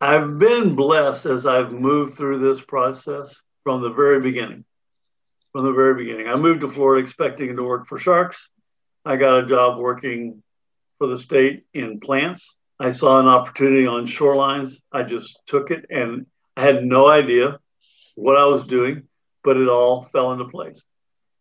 I've 0.00 0.38
been 0.38 0.74
blessed 0.76 1.26
as 1.26 1.46
I've 1.46 1.72
moved 1.72 2.16
through 2.16 2.38
this 2.38 2.60
process 2.60 3.42
from 3.64 3.80
the 3.82 3.90
very 3.90 4.20
beginning. 4.20 4.64
From 5.52 5.64
the 5.64 5.72
very 5.72 5.94
beginning, 5.94 6.28
I 6.28 6.36
moved 6.36 6.60
to 6.60 6.68
Florida 6.68 7.02
expecting 7.02 7.56
to 7.56 7.62
work 7.62 7.88
for 7.88 7.98
sharks. 7.98 8.50
I 9.04 9.16
got 9.16 9.38
a 9.38 9.46
job 9.46 9.78
working 9.78 10.42
for 10.98 11.08
the 11.08 11.16
state 11.16 11.64
in 11.74 12.00
plants. 12.00 12.54
I 12.78 12.90
saw 12.90 13.18
an 13.18 13.26
opportunity 13.26 13.86
on 13.86 14.06
shorelines. 14.06 14.80
I 14.92 15.02
just 15.02 15.40
took 15.46 15.70
it 15.70 15.86
and 15.90 16.26
I 16.56 16.62
had 16.62 16.84
no 16.84 17.08
idea 17.08 17.58
what 18.14 18.36
I 18.36 18.44
was 18.44 18.62
doing 18.64 19.08
but 19.42 19.56
it 19.56 19.68
all 19.68 20.02
fell 20.02 20.32
into 20.32 20.44
place. 20.46 20.82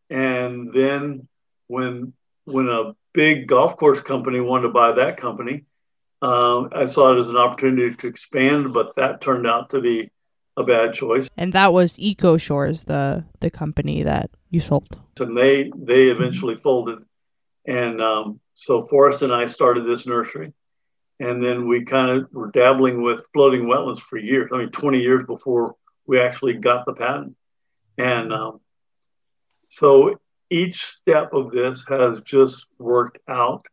And 0.09 0.73
then 0.73 1.27
when 1.67 2.13
when 2.45 2.67
a 2.67 2.95
big 3.13 3.47
golf 3.47 3.77
course 3.77 3.99
company 3.99 4.39
wanted 4.39 4.63
to 4.63 4.73
buy 4.73 4.93
that 4.93 5.17
company, 5.17 5.65
um, 6.21 6.69
I 6.73 6.87
saw 6.87 7.13
it 7.13 7.19
as 7.19 7.29
an 7.29 7.37
opportunity 7.37 7.95
to 7.95 8.07
expand, 8.07 8.73
but 8.73 8.95
that 8.95 9.21
turned 9.21 9.47
out 9.47 9.69
to 9.71 9.81
be 9.81 10.11
a 10.57 10.63
bad 10.63 10.93
choice. 10.93 11.29
And 11.37 11.53
that 11.53 11.71
was 11.73 11.97
Eco 11.99 12.37
Shores, 12.37 12.83
the 12.85 13.23
the 13.39 13.49
company 13.49 14.03
that 14.03 14.29
you 14.49 14.59
sold. 14.59 14.99
And 15.19 15.37
they 15.37 15.71
they 15.75 16.07
eventually 16.07 16.55
folded, 16.55 16.99
and 17.65 18.01
um, 18.01 18.39
so 18.53 18.81
Forest 18.83 19.21
and 19.21 19.33
I 19.33 19.45
started 19.45 19.85
this 19.85 20.05
nursery, 20.05 20.53
and 21.19 21.43
then 21.43 21.67
we 21.67 21.85
kind 21.85 22.09
of 22.11 22.27
were 22.31 22.51
dabbling 22.51 23.01
with 23.01 23.23
floating 23.33 23.63
wetlands 23.63 23.99
for 23.99 24.17
years. 24.17 24.49
I 24.53 24.57
mean, 24.57 24.71
20 24.71 24.99
years 24.99 25.23
before 25.25 25.75
we 26.05 26.19
actually 26.19 26.53
got 26.53 26.85
the 26.85 26.93
patent. 26.93 27.35
And 27.99 28.31
um, 28.31 28.61
so 29.67 30.19
each 30.49 30.83
step 30.85 31.33
of 31.33 31.51
this 31.51 31.85
has 31.89 32.21
just 32.21 32.65
worked 32.79 33.19
out. 33.27 33.65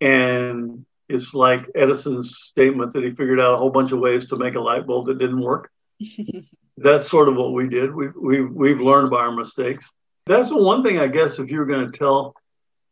And 0.00 0.84
it's 1.08 1.32
like 1.32 1.70
Edison's 1.74 2.36
statement 2.36 2.92
that 2.92 3.02
he 3.02 3.10
figured 3.10 3.40
out 3.40 3.54
a 3.54 3.56
whole 3.56 3.70
bunch 3.70 3.92
of 3.92 3.98
ways 3.98 4.26
to 4.26 4.36
make 4.36 4.56
a 4.56 4.60
light 4.60 4.86
bulb 4.86 5.06
that 5.06 5.18
didn't 5.18 5.40
work. 5.40 5.70
That's 6.76 7.08
sort 7.08 7.30
of 7.30 7.36
what 7.36 7.54
we 7.54 7.68
did. 7.68 7.94
We've, 7.94 8.12
we've, 8.14 8.52
we've 8.52 8.80
learned 8.80 9.10
by 9.10 9.20
our 9.20 9.32
mistakes. 9.32 9.90
That's 10.26 10.50
the 10.50 10.62
one 10.62 10.84
thing, 10.84 10.98
I 10.98 11.06
guess, 11.06 11.38
if 11.38 11.48
you're 11.48 11.64
going 11.64 11.90
to 11.90 11.98
tell 11.98 12.34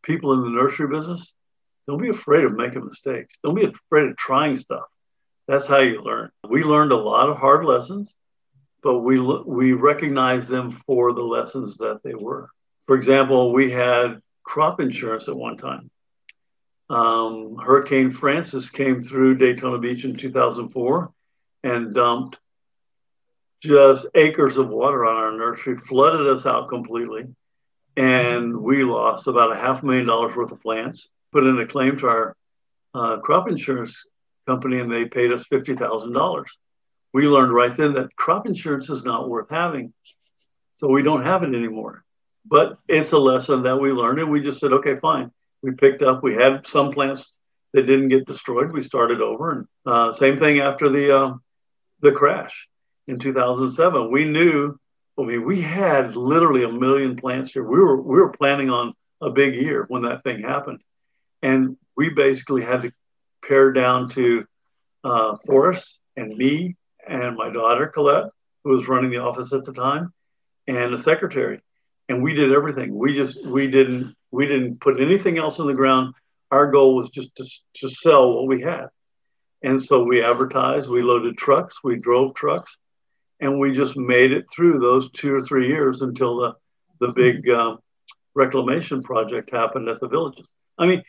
people 0.03 0.33
in 0.33 0.41
the 0.41 0.49
nursery 0.49 0.89
business, 0.89 1.35
don't 1.87 2.01
be 2.01 2.09
afraid 2.09 2.45
of 2.45 2.55
making 2.55 2.87
mistakes. 2.87 3.35
Don't 3.45 3.55
be 3.55 3.67
afraid 3.67 4.09
of 4.09 4.17
trying 4.17 4.57
stuff. 4.57 4.85
That's 5.47 5.67
how 5.67 5.81
you 5.81 6.01
learn. 6.01 6.31
We 6.49 6.63
learned 6.63 6.93
a 6.93 6.97
lot 6.97 7.29
of 7.29 7.37
hard 7.37 7.67
lessons 7.67 8.15
but 8.85 8.99
we 8.99 9.19
we 9.19 9.73
recognize 9.73 10.47
them 10.47 10.71
for 10.71 11.15
the 11.15 11.23
lessons 11.23 11.79
that 11.79 12.03
they 12.05 12.15
were. 12.15 12.51
For 12.87 12.95
example, 12.95 13.53
we 13.53 13.71
had 13.71 14.21
crop 14.45 14.79
insurance 14.79 15.27
at 15.27 15.35
one 15.35 15.57
time. 15.57 15.91
Um, 16.91 17.57
Hurricane 17.57 18.13
Frances 18.13 18.69
came 18.69 19.03
through 19.03 19.39
Daytona 19.39 19.79
Beach 19.79 20.05
in 20.05 20.17
2004 20.17 21.11
and 21.63 21.95
dumped 21.95 22.39
just 23.63 24.07
acres 24.15 24.59
of 24.59 24.69
water 24.69 25.07
on 25.07 25.17
our 25.17 25.33
nursery, 25.33 25.79
flooded 25.79 26.27
us 26.27 26.45
out 26.45 26.69
completely, 26.69 27.25
and 27.97 28.55
we 28.55 28.85
lost 28.85 29.27
about 29.27 29.51
a 29.51 29.57
half 29.57 29.83
million 29.83 30.07
dollars 30.07 30.37
worth 30.37 30.53
of 30.53 30.61
plants. 30.61 31.09
Put 31.33 31.45
in 31.45 31.59
a 31.59 31.67
claim 31.67 31.97
to 31.99 32.07
our 32.07 32.37
uh, 32.93 33.17
crop 33.17 33.49
insurance 33.49 34.05
company, 34.47 34.79
and 34.79 34.93
they 34.93 35.07
paid 35.07 35.33
us 35.33 35.47
fifty 35.47 35.75
thousand 35.75 36.13
dollars 36.13 36.55
we 37.15 37.29
learned 37.29 37.53
right 37.53 37.75
then 37.75 37.95
that 37.95 38.15
crop 38.17 38.45
insurance 38.45 38.91
is 38.91 39.05
not 39.05 39.29
worth 39.29 39.49
having. 39.49 39.95
So 40.79 40.89
we 40.89 41.03
don't 41.03 41.23
have 41.23 41.45
it 41.45 41.55
anymore. 41.55 42.05
But 42.45 42.77
it's 42.89 43.13
a 43.13 43.19
lesson 43.19 43.63
that 43.63 43.81
we 43.81 43.93
learned, 43.93 44.19
and 44.19 44.31
we 44.31 44.43
just 44.43 44.59
said, 44.59 44.73
okay, 44.73 44.97
fine. 45.01 45.31
We 45.63 45.71
picked 45.71 46.03
up, 46.03 46.23
we 46.23 46.35
had 46.35 46.67
some 46.67 46.91
plants 46.91 47.35
that 47.73 47.87
didn't 47.87 48.09
get 48.09 48.27
destroyed. 48.27 48.73
We 48.73 48.83
started 48.83 49.21
over. 49.23 49.53
And 49.53 49.67
uh, 49.87 50.13
same 50.13 50.39
thing 50.39 50.59
after 50.59 50.91
the, 50.91 51.17
uh, 51.17 51.35
the 52.01 52.11
crash 52.11 52.69
in 53.07 53.21
2007. 53.21 54.11
We 54.11 54.25
knew, 54.25 54.77
I 55.17 55.23
mean, 55.23 55.45
we 55.45 55.61
had 55.61 56.17
literally 56.17 56.65
a 56.65 56.69
million 56.69 57.17
plants 57.17 57.53
here. 57.53 57.63
We 57.63 57.79
were, 57.79 57.97
we 57.97 58.21
were 58.21 58.31
planning 58.31 58.71
on 58.71 58.93
a 59.23 59.31
big 59.31 59.55
year 59.55 59.85
when 59.87 60.03
that 60.03 60.25
thing 60.25 60.43
happened. 60.43 60.81
And 61.43 61.77
we 61.97 62.11
basically 62.11 62.63
had 62.63 62.83
to 62.83 62.93
pare 63.47 63.73
down 63.73 64.11
to 64.11 64.45
uh, 65.05 65.37
Forest 65.47 66.01
and 66.17 66.37
me 66.37 66.77
and 67.07 67.37
my 67.37 67.51
daughter 67.51 67.87
Colette, 67.89 68.31
who 68.63 68.71
was 68.71 68.89
running 68.89 69.11
the 69.11 69.19
office 69.19 69.53
at 69.53 69.65
the 69.65 69.73
time, 69.73 70.13
and 70.67 70.93
a 70.95 70.99
secretary. 70.99 71.61
And 72.09 72.23
we 72.23 72.35
did 72.35 72.53
everything. 72.53 72.95
We 72.95 73.15
just 73.15 73.45
we 73.47 73.67
didn't 73.69 74.15
we 74.31 74.47
didn't 74.47 74.81
put 74.81 75.01
anything 75.01 75.39
else 75.39 75.59
in 75.59 75.67
the 75.67 75.75
ground. 75.75 76.15
Our 76.51 76.71
goal 76.71 76.95
was 76.95 77.09
just 77.09 77.35
to, 77.37 77.45
to 77.77 77.89
sell 77.89 78.33
what 78.33 78.47
we 78.47 78.61
had. 78.61 78.89
And 79.63 79.83
so 79.83 80.05
we 80.05 80.23
advertised, 80.23 80.91
we 80.91 81.03
loaded 81.03 81.39
trucks, 81.39 81.83
we 81.83 81.97
drove 81.97 82.35
trucks, 82.35 82.77
and 83.41 83.59
we 83.59 83.73
just 83.73 83.97
made 83.97 84.31
it 84.31 84.45
through 84.55 84.79
those 84.79 85.11
two 85.11 85.35
or 85.35 85.41
three 85.41 85.69
years 85.69 86.03
until 86.03 86.37
the, 86.37 86.55
the 87.01 87.13
big 87.13 87.49
um, 87.49 87.79
reclamation 88.35 89.03
project 89.03 89.51
happened 89.51 89.89
at 89.89 90.01
the 90.01 90.09
villages. 90.09 90.47
I 90.77 90.87
mean, 90.87 91.03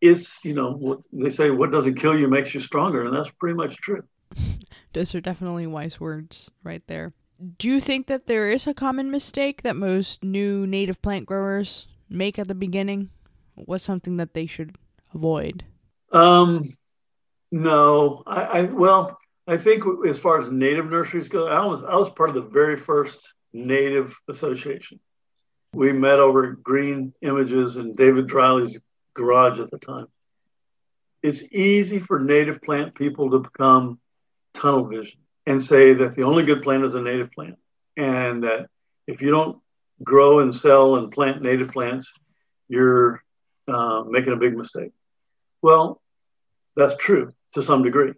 it's, 0.00 0.42
you 0.44 0.54
know, 0.54 0.96
they 1.12 1.30
say 1.30 1.50
what 1.50 1.70
doesn't 1.70 1.96
kill 1.96 2.18
you 2.18 2.28
makes 2.28 2.54
you 2.54 2.60
stronger, 2.60 3.04
and 3.04 3.14
that's 3.14 3.30
pretty 3.38 3.56
much 3.56 3.76
true. 3.76 4.02
Those 4.92 5.14
are 5.14 5.20
definitely 5.20 5.66
wise 5.66 6.00
words 6.00 6.50
right 6.62 6.82
there. 6.86 7.12
Do 7.58 7.68
you 7.68 7.80
think 7.80 8.06
that 8.06 8.26
there 8.26 8.50
is 8.50 8.66
a 8.66 8.74
common 8.74 9.10
mistake 9.10 9.62
that 9.62 9.76
most 9.76 10.24
new 10.24 10.66
native 10.66 11.02
plant 11.02 11.26
growers 11.26 11.86
make 12.08 12.38
at 12.38 12.48
the 12.48 12.54
beginning? 12.54 13.10
What's 13.54 13.84
something 13.84 14.16
that 14.16 14.32
they 14.32 14.46
should 14.46 14.76
avoid? 15.14 15.64
Um, 16.12 16.76
no, 17.50 18.22
I, 18.26 18.42
I 18.42 18.62
well, 18.62 19.18
I 19.46 19.56
think 19.56 19.84
as 20.08 20.18
far 20.18 20.40
as 20.40 20.50
native 20.50 20.90
nurseries 20.90 21.28
go, 21.28 21.46
I 21.46 21.64
was 21.64 21.82
I 21.84 21.94
was 21.94 22.10
part 22.10 22.30
of 22.30 22.36
the 22.36 22.50
very 22.50 22.76
first 22.76 23.32
native 23.52 24.16
association. 24.28 25.00
We 25.72 25.92
met 25.92 26.18
over 26.18 26.52
Green 26.52 27.12
Images 27.20 27.76
in 27.76 27.94
David 27.94 28.26
Driley's 28.26 28.80
garage 29.14 29.60
at 29.60 29.70
the 29.70 29.78
time. 29.78 30.06
It's 31.22 31.42
easy 31.50 31.98
for 31.98 32.18
native 32.18 32.62
plant 32.62 32.94
people 32.94 33.30
to 33.30 33.40
become 33.40 33.98
tunnel 34.56 34.86
vision 34.86 35.18
and 35.46 35.62
say 35.62 35.94
that 35.94 36.14
the 36.14 36.24
only 36.24 36.42
good 36.42 36.62
plant 36.62 36.84
is 36.84 36.94
a 36.94 37.00
native 37.00 37.30
plant, 37.30 37.56
and 37.96 38.42
that 38.42 38.66
if 39.06 39.22
you 39.22 39.30
don't 39.30 39.58
grow 40.02 40.40
and 40.40 40.54
sell 40.54 40.96
and 40.96 41.12
plant 41.12 41.42
native 41.42 41.70
plants, 41.70 42.12
you're 42.68 43.22
uh, 43.68 44.02
making 44.08 44.32
a 44.32 44.36
big 44.36 44.56
mistake. 44.56 44.90
Well, 45.62 46.00
that's 46.74 46.96
true 46.96 47.32
to 47.54 47.62
some 47.62 47.82
degree. 47.82 48.12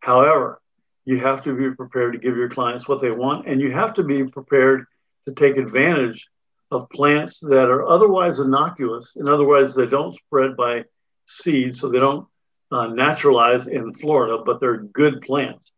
However, 0.00 0.60
you 1.04 1.18
have 1.18 1.42
to 1.44 1.54
be 1.54 1.74
prepared 1.74 2.12
to 2.12 2.18
give 2.18 2.36
your 2.36 2.48
clients 2.48 2.86
what 2.86 3.00
they 3.00 3.10
want, 3.10 3.48
and 3.48 3.60
you 3.60 3.72
have 3.72 3.94
to 3.94 4.02
be 4.02 4.24
prepared 4.24 4.86
to 5.26 5.34
take 5.34 5.56
advantage 5.56 6.28
of 6.70 6.88
plants 6.90 7.40
that 7.40 7.70
are 7.70 7.86
otherwise 7.86 8.40
innocuous. 8.40 9.16
In 9.16 9.28
other 9.28 9.44
words, 9.44 9.74
they 9.74 9.86
don't 9.86 10.14
spread 10.14 10.56
by 10.56 10.84
seed, 11.26 11.74
so 11.74 11.88
they 11.88 11.98
don't 11.98 12.26
uh, 12.70 12.86
naturalize 12.86 13.66
in 13.66 13.94
Florida, 13.94 14.42
but 14.44 14.60
they're 14.60 14.76
good 14.76 15.22
plants 15.22 15.72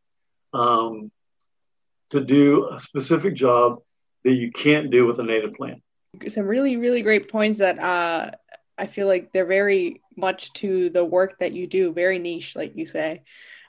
um, 0.52 1.10
to 2.10 2.20
do 2.20 2.68
a 2.70 2.80
specific 2.80 3.34
job 3.34 3.82
that 4.24 4.32
you 4.32 4.50
can't 4.50 4.90
do 4.90 5.06
with 5.06 5.18
a 5.18 5.22
native 5.22 5.54
plant. 5.54 5.82
Some 6.28 6.46
really, 6.46 6.76
really 6.76 7.02
great 7.02 7.30
points 7.30 7.60
that 7.60 7.78
uh, 7.78 8.32
I 8.76 8.86
feel 8.86 9.06
like 9.06 9.32
they're 9.32 9.46
very 9.46 10.00
much 10.16 10.52
to 10.54 10.90
the 10.90 11.04
work 11.04 11.38
that 11.38 11.52
you 11.52 11.66
do, 11.66 11.92
very 11.92 12.18
niche, 12.18 12.56
like 12.56 12.76
you 12.76 12.86
say. 12.86 13.22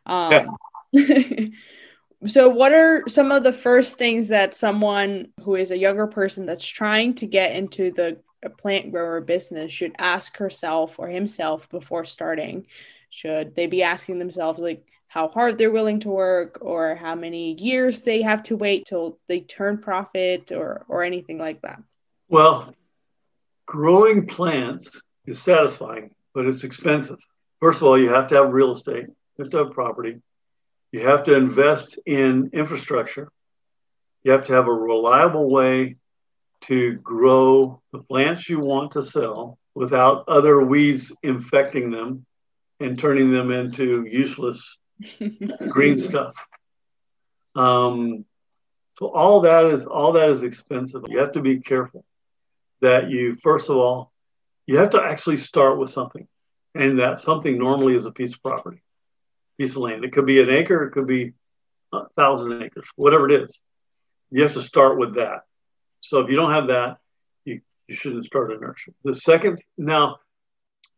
Um, 0.05 0.57
yeah. 0.91 1.47
so, 2.25 2.49
what 2.49 2.73
are 2.73 3.07
some 3.07 3.31
of 3.31 3.43
the 3.43 3.53
first 3.53 3.97
things 3.97 4.29
that 4.29 4.55
someone 4.55 5.27
who 5.43 5.55
is 5.55 5.71
a 5.71 5.77
younger 5.77 6.07
person 6.07 6.45
that's 6.45 6.65
trying 6.65 7.13
to 7.15 7.27
get 7.27 7.55
into 7.55 7.91
the 7.91 8.19
plant 8.57 8.91
grower 8.91 9.21
business 9.21 9.71
should 9.71 9.95
ask 9.99 10.37
herself 10.37 10.97
or 10.97 11.07
himself 11.07 11.69
before 11.69 12.05
starting? 12.05 12.65
Should 13.09 13.55
they 13.55 13.67
be 13.67 13.83
asking 13.83 14.19
themselves, 14.19 14.59
like, 14.59 14.90
how 15.11 15.27
hard 15.27 15.57
they're 15.57 15.69
willing 15.69 15.99
to 15.99 16.07
work 16.07 16.59
or 16.61 16.95
how 16.95 17.15
many 17.15 17.53
years 17.59 18.03
they 18.03 18.21
have 18.21 18.41
to 18.41 18.55
wait 18.55 18.85
till 18.85 19.19
they 19.27 19.41
turn 19.41 19.77
profit 19.77 20.53
or 20.53 20.85
or 20.87 21.03
anything 21.03 21.37
like 21.37 21.61
that. 21.63 21.83
Well 22.29 22.73
growing 23.65 24.25
plants 24.25 24.89
is 25.25 25.41
satisfying 25.41 26.11
but 26.33 26.45
it's 26.45 26.63
expensive. 26.63 27.19
First 27.59 27.81
of 27.81 27.89
all 27.89 27.99
you 27.99 28.07
have 28.07 28.27
to 28.27 28.35
have 28.35 28.53
real 28.53 28.71
estate 28.71 29.07
you 29.07 29.43
have 29.43 29.49
to 29.49 29.57
have 29.57 29.71
property 29.71 30.21
you 30.93 31.01
have 31.01 31.25
to 31.25 31.35
invest 31.35 31.99
in 32.05 32.51
infrastructure 32.53 33.29
you 34.23 34.31
have 34.31 34.45
to 34.45 34.53
have 34.53 34.67
a 34.67 34.73
reliable 34.73 35.49
way 35.49 35.97
to 36.61 36.93
grow 36.99 37.81
the 37.91 37.99
plants 37.99 38.47
you 38.47 38.61
want 38.61 38.93
to 38.93 39.03
sell 39.03 39.57
without 39.75 40.23
other 40.29 40.61
weeds 40.61 41.11
infecting 41.21 41.91
them 41.91 42.25
and 42.79 42.97
turning 42.97 43.33
them 43.33 43.51
into 43.51 44.05
useless 44.05 44.77
green 45.69 45.97
stuff. 46.09 46.35
Um, 47.55 48.25
so 48.97 49.07
all 49.07 49.41
that 49.41 49.65
is 49.65 49.85
all 49.85 50.13
that 50.13 50.29
is 50.29 50.43
expensive. 50.43 51.03
You 51.07 51.19
have 51.19 51.33
to 51.33 51.41
be 51.41 51.59
careful 51.59 52.05
that 52.81 53.09
you 53.09 53.35
first 53.41 53.69
of 53.69 53.77
all 53.77 54.11
you 54.67 54.77
have 54.77 54.91
to 54.91 55.01
actually 55.01 55.37
start 55.37 55.77
with 55.77 55.89
something, 55.89 56.27
and 56.75 56.99
that 56.99 57.19
something 57.19 57.57
normally 57.57 57.95
is 57.95 58.05
a 58.05 58.11
piece 58.11 58.33
of 58.33 58.41
property, 58.41 58.81
piece 59.57 59.71
of 59.71 59.77
land. 59.77 60.05
It 60.05 60.13
could 60.13 60.25
be 60.25 60.41
an 60.41 60.49
acre, 60.49 60.85
it 60.85 60.91
could 60.91 61.07
be 61.07 61.33
a 61.91 62.07
thousand 62.15 62.61
acres, 62.61 62.87
whatever 62.95 63.29
it 63.29 63.43
is. 63.43 63.61
You 64.29 64.43
have 64.43 64.53
to 64.53 64.61
start 64.61 64.97
with 64.97 65.15
that. 65.15 65.41
So 65.99 66.19
if 66.19 66.29
you 66.29 66.35
don't 66.35 66.51
have 66.51 66.67
that, 66.67 66.97
you, 67.43 67.61
you 67.87 67.95
shouldn't 67.95 68.25
start 68.25 68.53
a 68.53 68.57
nursery. 68.57 68.93
The 69.03 69.13
second 69.13 69.61
now 69.77 70.19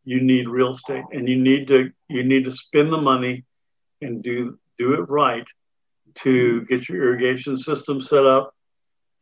you 0.06 0.22
need 0.22 0.48
real 0.48 0.72
estate 0.72 1.06
and 1.12 1.28
you 1.28 1.38
need 1.38 1.68
to 1.70 1.92
you 2.10 2.24
need 2.24 2.46
to 2.46 2.52
spend 2.52 2.92
the 2.92 2.98
money 2.98 3.46
and 4.04 4.24
do 4.24 4.58
do 4.78 4.94
it 4.94 5.10
right 5.10 5.46
to 6.16 6.62
get 6.66 6.88
your 6.90 7.04
irrigation 7.04 7.58
system 7.58 8.02
set 8.02 8.26
up. 8.26 8.54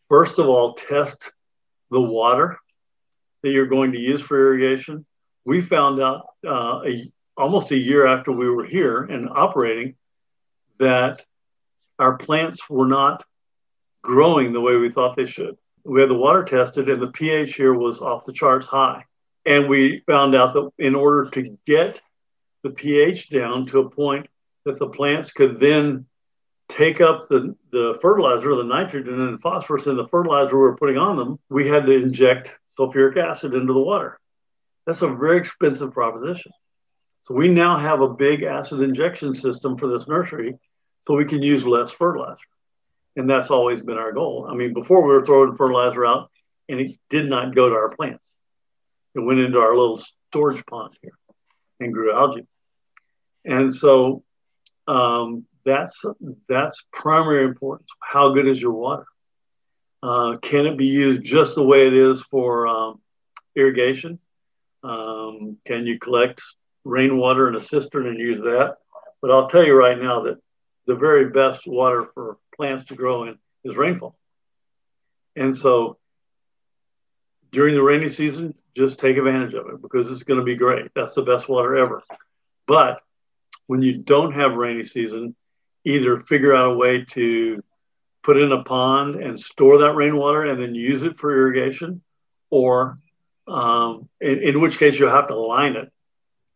First 0.10 0.40
of 0.40 0.48
all, 0.48 0.74
test 0.74 1.32
the 1.90 2.02
water 2.02 2.58
that 3.44 3.50
you're 3.50 3.68
going 3.68 3.94
to 3.94 3.98
use 3.98 4.22
for 4.22 4.38
irrigation. 4.38 5.06
We 5.46 5.62
found 5.62 6.02
out 6.02 6.28
uh, 6.46 6.82
a, 6.86 7.12
almost 7.38 7.72
a 7.72 7.78
year 7.78 8.06
after 8.06 8.32
we 8.32 8.50
were 8.50 8.66
here 8.66 9.04
and 9.04 9.30
operating 9.30 9.96
that 10.80 11.26
our 11.98 12.18
plants 12.18 12.70
were 12.70 12.88
not 12.88 13.24
growing 14.02 14.52
the 14.52 14.62
way 14.62 14.76
we 14.76 14.92
thought 14.92 15.16
they 15.16 15.26
should. 15.26 15.58
We 15.84 16.02
had 16.02 16.10
the 16.10 16.16
water 16.16 16.44
tested, 16.44 16.90
and 16.90 17.02
the 17.02 17.08
pH 17.08 17.56
here 17.56 17.74
was 17.74 18.00
off 18.00 18.26
the 18.26 18.34
charts 18.34 18.68
high. 18.68 19.06
And 19.46 19.68
we 19.68 20.04
found 20.06 20.36
out 20.36 20.54
that 20.54 20.70
in 20.78 20.96
order 20.96 21.30
to 21.32 21.58
get 21.66 22.02
the 22.64 22.70
pH 22.70 23.30
down 23.30 23.66
to 23.68 23.80
a 23.80 23.90
point 23.90 24.28
that 24.66 24.80
the 24.80 24.88
plants 24.88 25.32
could 25.32 25.60
then 25.60 26.06
take 26.70 27.02
up 27.02 27.28
the, 27.28 27.56
the 27.72 27.98
fertilizer, 28.02 28.56
the 28.56 28.64
nitrogen 28.64 29.20
and 29.20 29.42
phosphorus 29.42 29.88
in 29.88 29.98
the 29.98 30.08
fertilizer 30.08 30.56
we 30.56 30.62
were 30.62 30.78
putting 30.78 30.98
on 30.98 31.18
them, 31.18 31.40
we 31.50 31.68
had 31.68 31.86
to 31.86 31.92
inject 31.92 32.58
sulfuric 32.78 33.18
acid 33.18 33.54
into 33.54 33.74
the 33.74 33.80
water. 33.80 34.20
That's 34.86 35.02
a 35.02 35.10
very 35.10 35.38
expensive 35.38 35.94
proposition. 35.94 36.52
So 37.24 37.36
we 37.36 37.50
now 37.50 37.78
have 37.78 38.02
a 38.02 38.10
big 38.10 38.44
acid 38.44 38.82
injection 38.82 39.36
system 39.36 39.78
for 39.78 39.88
this 39.88 40.08
nursery 40.08 40.56
so 41.08 41.16
we 41.16 41.26
can 41.26 41.44
use 41.44 41.66
less 41.66 41.92
fertilizer. 41.92 42.40
And 43.16 43.30
that's 43.30 43.52
always 43.52 43.82
been 43.82 43.98
our 43.98 44.14
goal. 44.14 44.48
I 44.50 44.56
mean, 44.56 44.74
before 44.74 45.02
we 45.02 45.14
were 45.14 45.26
throwing 45.26 45.56
fertilizer 45.56 46.06
out 46.06 46.32
and 46.70 46.80
it 46.80 46.98
did 47.10 47.30
not 47.30 47.54
go 47.54 47.70
to 47.70 47.76
our 47.76 47.90
plants. 47.90 48.28
It 49.14 49.20
went 49.20 49.40
into 49.40 49.60
our 49.60 49.76
little 49.76 50.02
storage 50.30 50.66
pond 50.66 50.96
here 51.02 51.12
and 51.80 51.94
grew 51.94 52.14
algae. 52.14 52.48
And 53.44 53.74
so 53.74 54.24
um, 54.88 55.46
that's 55.66 56.06
that's 56.48 56.84
primary 56.92 57.46
importance. 57.46 57.90
How 58.00 58.34
good 58.34 58.48
is 58.48 58.62
your 58.62 58.72
water? 58.72 59.06
Uh, 60.04 60.38
can 60.42 60.66
it 60.66 60.78
be 60.78 60.88
used 60.88 61.24
just 61.24 61.56
the 61.56 61.64
way 61.64 61.86
it 61.88 61.94
is 61.94 62.22
for 62.22 62.68
um, 62.68 63.02
irrigation? 63.56 64.20
Um, 64.84 65.58
can 65.66 65.86
you 65.86 66.00
collect 66.00 66.42
rainwater 66.84 67.48
in 67.48 67.56
a 67.56 67.62
cistern 67.62 68.08
and 68.08 68.20
use 68.20 68.42
that? 68.42 68.78
But 69.22 69.32
I'll 69.32 69.48
tell 69.48 69.64
you 69.64 69.76
right 69.76 70.00
now 70.00 70.24
that 70.24 70.40
the 70.88 70.96
very 70.96 71.30
best 71.30 71.68
water 71.68 72.08
for 72.14 72.38
plants 72.56 72.86
to 72.86 72.96
grow 72.96 73.26
in 73.26 73.38
is 73.64 73.78
rainfall. 73.78 74.16
And 75.36 75.56
so 75.56 75.98
during 77.52 77.76
the 77.76 77.84
rainy 77.84 78.10
season, 78.10 78.56
just 78.76 78.98
take 78.98 79.18
advantage 79.18 79.54
of 79.54 79.68
it 79.68 79.82
because 79.82 80.12
it's 80.12 80.24
going 80.24 80.40
to 80.40 80.46
be 80.46 80.56
great. 80.56 80.92
That's 80.96 81.14
the 81.14 81.22
best 81.22 81.48
water 81.48 81.76
ever. 81.78 82.02
But 82.66 83.02
when 83.68 83.82
you 83.82 83.98
don't 83.98 84.34
have 84.34 84.54
rainy 84.54 84.84
season, 84.84 85.36
either 85.86 86.20
figure 86.20 86.56
out 86.56 86.72
a 86.72 86.76
way 86.76 87.06
to 87.10 87.64
put 88.24 88.38
in 88.38 88.52
a 88.52 88.64
pond 88.64 89.16
and 89.16 89.40
store 89.40 89.80
that 89.80 89.96
rainwater 89.96 90.46
and 90.46 90.62
then 90.62 90.76
use 90.76 91.04
it 91.04 91.18
for 91.18 91.32
irrigation, 91.32 92.02
or 92.50 93.00
um, 93.48 94.08
in, 94.20 94.40
in, 94.44 94.62
which 94.62 94.78
case 94.78 95.00
you'll 95.00 95.10
have 95.10 95.28
to 95.28 95.36
line 95.36 95.76
it. 95.76 95.92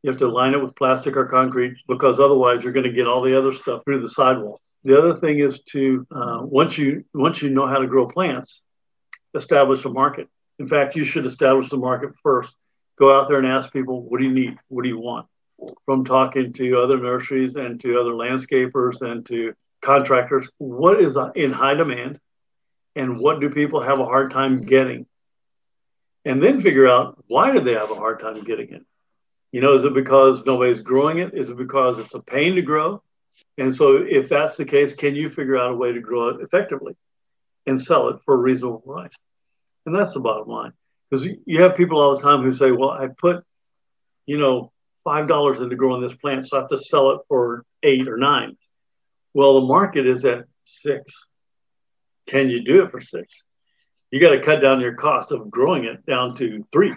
You 0.04 0.12
have 0.12 0.20
to 0.20 0.28
line 0.28 0.54
it 0.54 0.62
with 0.62 0.76
plastic 0.76 1.18
or 1.18 1.26
concrete 1.26 1.78
because 1.88 2.20
otherwise 2.20 2.64
you're 2.64 2.74
going 2.74 2.86
to 2.86 2.92
get 2.92 3.08
all 3.08 3.24
the 3.24 3.38
other 3.38 3.52
stuff 3.52 3.84
through 3.84 4.02
the 4.02 4.10
sidewalls. 4.10 4.62
The 4.84 5.00
other 5.00 5.16
thing 5.16 5.40
is 5.40 5.62
to 5.72 6.06
uh, 6.12 6.40
once 6.42 6.78
you 6.78 7.06
once 7.14 7.42
you 7.42 7.50
know 7.50 7.66
how 7.66 7.80
to 7.80 7.88
grow 7.88 8.08
plants, 8.08 8.62
establish 9.34 9.84
a 9.86 9.90
market. 9.90 10.28
In 10.60 10.68
fact, 10.68 10.96
you 10.96 11.04
should 11.04 11.26
establish 11.26 11.70
the 11.70 11.78
market 11.78 12.12
first. 12.22 12.56
Go 12.98 13.18
out 13.18 13.28
there 13.28 13.40
and 13.40 13.48
ask 13.48 13.74
people, 13.74 14.04
what 14.04 14.20
do 14.20 14.26
you 14.26 14.32
need? 14.32 14.58
What 14.68 14.84
do 14.84 14.90
you 14.90 15.00
want? 15.00 15.28
From 15.86 16.06
talking 16.06 16.54
to 16.54 16.80
other 16.80 16.98
nurseries 16.98 17.56
and 17.56 17.80
to 17.82 18.00
other 18.00 18.12
landscapers 18.12 19.02
and 19.02 19.26
to 19.28 19.54
contractors 19.82 20.52
what 20.58 21.02
is 21.02 21.18
in 21.36 21.52
high 21.52 21.76
demand 21.76 22.20
and 22.96 23.20
what 23.20 23.40
do 23.40 23.50
people 23.50 23.82
have 23.82 24.00
a 24.00 24.06
hard 24.06 24.32
time 24.32 24.64
getting 24.64 25.06
and 26.26 26.42
then 26.42 26.60
figure 26.60 26.88
out 26.88 27.24
why 27.28 27.52
do 27.52 27.60
they 27.60 27.74
have 27.74 27.92
a 27.92 27.96
hard 27.96 28.20
time 28.20 28.44
getting 28.44 28.72
it 28.74 28.84
You 29.52 29.62
know, 29.62 29.76
is 29.76 29.84
it 29.84 29.94
because 29.94 30.44
nobody's 30.46 30.82
growing 30.82 31.20
it? 31.20 31.34
Is 31.34 31.50
it 31.50 31.58
because 31.58 32.00
it's 32.00 32.16
a 32.16 32.20
pain 32.20 32.56
to 32.56 32.62
grow? 32.62 33.02
And 33.58 33.74
so, 33.74 33.98
if 33.98 34.30
that's 34.30 34.58
the 34.58 34.66
case, 34.66 34.94
can 34.94 35.16
you 35.16 35.30
figure 35.30 35.58
out 35.58 35.72
a 35.72 35.76
way 35.76 35.94
to 35.94 36.02
grow 36.02 36.30
it 36.30 36.42
effectively 36.42 36.96
and 37.66 37.82
sell 37.82 38.10
it 38.10 38.22
for 38.26 38.34
a 38.34 38.38
reasonable 38.38 38.80
price? 38.80 39.14
And 39.86 39.96
that's 39.96 40.14
the 40.14 40.20
bottom 40.20 40.48
line. 40.50 40.74
Because 41.10 41.28
you 41.46 41.62
have 41.62 41.76
people 41.76 42.02
all 42.02 42.16
the 42.16 42.22
time 42.22 42.42
who 42.44 42.52
say, 42.52 42.72
well, 42.72 42.90
I 42.90 43.08
put, 43.08 43.44
you 44.26 44.38
know, 44.38 44.72
$5 45.06 45.62
into 45.62 45.76
growing 45.76 46.02
this 46.02 46.14
plant, 46.14 46.48
so 46.48 46.58
I 46.58 46.62
have 46.62 46.70
to 46.70 46.78
sell 46.78 47.12
it 47.12 47.22
for 47.28 47.64
eight 47.84 48.08
or 48.08 48.18
nine. 48.18 48.58
Well, 49.34 49.60
the 49.60 49.68
market 49.68 50.08
is 50.08 50.26
at 50.26 50.46
six. 50.64 51.28
Can 52.28 52.50
you 52.50 52.64
do 52.64 52.84
it 52.84 52.92
for 52.92 53.02
six? 53.02 53.46
You 54.12 54.20
got 54.20 54.30
to 54.30 54.42
cut 54.42 54.62
down 54.62 54.80
your 54.80 54.96
cost 54.96 55.32
of 55.32 55.52
growing 55.52 55.86
it 55.86 56.06
down 56.06 56.36
to 56.36 56.66
three. 56.72 56.94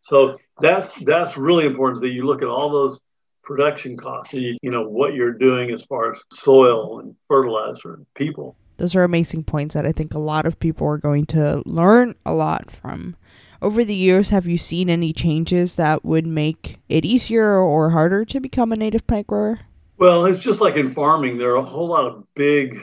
So 0.00 0.38
that's 0.60 0.94
that's 1.04 1.36
really 1.36 1.66
important 1.66 2.00
that 2.02 2.10
you 2.10 2.24
look 2.24 2.42
at 2.42 2.48
all 2.48 2.70
those 2.70 3.00
production 3.42 3.96
costs 3.96 4.32
and 4.34 4.42
you, 4.42 4.58
you 4.60 4.70
know 4.70 4.88
what 4.88 5.14
you're 5.14 5.32
doing 5.32 5.70
as 5.70 5.84
far 5.84 6.12
as 6.12 6.20
soil 6.32 7.00
and 7.00 7.14
fertilizer 7.28 7.94
and 7.94 8.06
people. 8.14 8.56
Those 8.76 8.94
are 8.94 9.04
amazing 9.04 9.44
points 9.44 9.74
that 9.74 9.86
I 9.86 9.92
think 9.92 10.14
a 10.14 10.18
lot 10.18 10.46
of 10.46 10.58
people 10.58 10.86
are 10.86 10.98
going 10.98 11.26
to 11.26 11.62
learn 11.64 12.14
a 12.26 12.34
lot 12.34 12.70
from. 12.70 13.16
Over 13.62 13.84
the 13.84 13.94
years, 13.94 14.30
have 14.30 14.46
you 14.46 14.58
seen 14.58 14.90
any 14.90 15.12
changes 15.12 15.76
that 15.76 16.04
would 16.04 16.26
make 16.26 16.80
it 16.88 17.04
easier 17.04 17.58
or 17.58 17.90
harder 17.90 18.24
to 18.26 18.40
become 18.40 18.72
a 18.72 18.76
native 18.76 19.06
plant 19.06 19.26
grower? 19.26 19.60
Well, 19.98 20.26
it's 20.26 20.40
just 20.40 20.60
like 20.60 20.76
in 20.76 20.90
farming, 20.90 21.38
there 21.38 21.52
are 21.52 21.56
a 21.56 21.62
whole 21.62 21.88
lot 21.88 22.04
of 22.06 22.24
big 22.34 22.78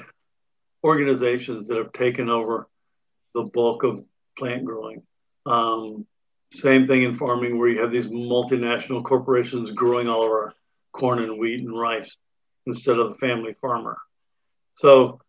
organizations 0.84 1.68
that 1.68 1.78
have 1.78 1.94
taken 1.94 2.30
over 2.30 2.68
the 3.36 3.44
bulk 3.44 3.84
of 3.84 4.04
plant 4.38 4.66
growing. 4.66 5.04
Um, 5.46 6.08
same 6.52 6.88
thing 6.88 7.04
in 7.04 7.18
farming, 7.18 7.58
where 7.58 7.70
you 7.70 7.82
have 7.82 7.92
these 7.92 8.08
multinational 8.08 9.04
corporations 9.04 9.72
growing 9.72 10.08
all 10.08 10.26
of 10.26 10.32
our 10.32 10.54
corn 10.92 11.20
and 11.20 11.40
wheat 11.40 11.60
and 11.60 11.80
rice 11.80 12.18
instead 12.66 12.98
of 12.98 13.12
the 13.12 13.18
family 13.18 13.56
farmer. 13.62 13.98
So 14.76 15.20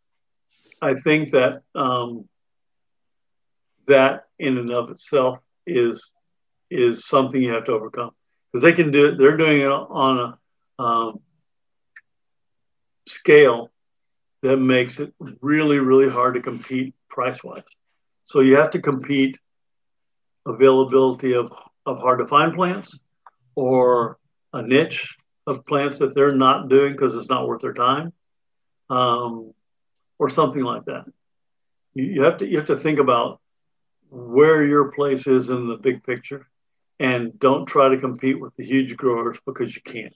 I 0.81 0.95
think 0.95 1.33
that 1.33 1.63
um, 1.75 2.29
that 3.87 4.25
in 4.39 4.59
and 4.59 4.71
of 4.71 4.91
itself 4.91 5.39
is 5.67 6.13
is 6.71 7.07
something 7.07 7.41
you 7.41 7.53
have 7.53 7.65
to 7.65 7.73
overcome 7.73 8.11
because 8.53 8.63
they 8.63 8.73
can 8.73 8.91
do 8.91 9.09
it. 9.09 9.19
They're 9.19 9.37
doing 9.37 9.61
it 9.61 9.67
on 9.67 10.39
a 10.79 10.83
um, 10.83 11.21
scale 13.07 13.71
that 14.43 14.57
makes 14.57 15.01
it 15.01 15.15
really, 15.41 15.79
really 15.79 16.11
hard 16.11 16.35
to 16.35 16.41
compete 16.41 16.95
price 17.09 17.43
wise. 17.43 17.63
So 18.25 18.41
you 18.41 18.57
have 18.57 18.71
to 18.71 18.81
compete 18.81 19.39
availability 20.47 21.35
of, 21.35 21.53
of 21.87 21.99
hard 21.99 22.19
to 22.19 22.27
find 22.27 22.55
plants 22.55 22.99
or 23.55 24.19
a 24.53 24.63
niche 24.63 25.17
of 25.47 25.67
plants 25.67 25.99
that 25.99 26.15
they're 26.15 26.35
not 26.35 26.69
doing 26.69 26.93
because 26.93 27.15
it's 27.15 27.29
not 27.29 27.47
worth 27.47 27.63
their 27.63 27.75
time 27.75 28.13
um, 28.91 29.53
or 30.19 30.29
something 30.29 30.63
like 30.63 30.85
that. 30.87 31.05
You, 31.95 32.05
you, 32.05 32.23
have 32.23 32.39
to 32.39 32.47
you 32.47 32.59
have 32.59 32.67
to 32.67 32.77
think 32.77 32.99
about 32.99 33.41
where 34.15 34.65
your 34.65 34.93
place 34.93 35.27
is 35.27 35.51
in 35.51 35.69
the 35.69 35.77
big 35.77 36.05
picture 36.05 36.47
and 37.01 37.39
don't 37.41 37.67
try 37.67 37.89
to 37.89 37.99
compete 37.99 38.41
with 38.41 38.55
the 38.57 38.65
huge 38.65 38.97
growers 38.97 39.37
because 39.45 39.75
you 39.75 39.83
can't. 39.83 40.15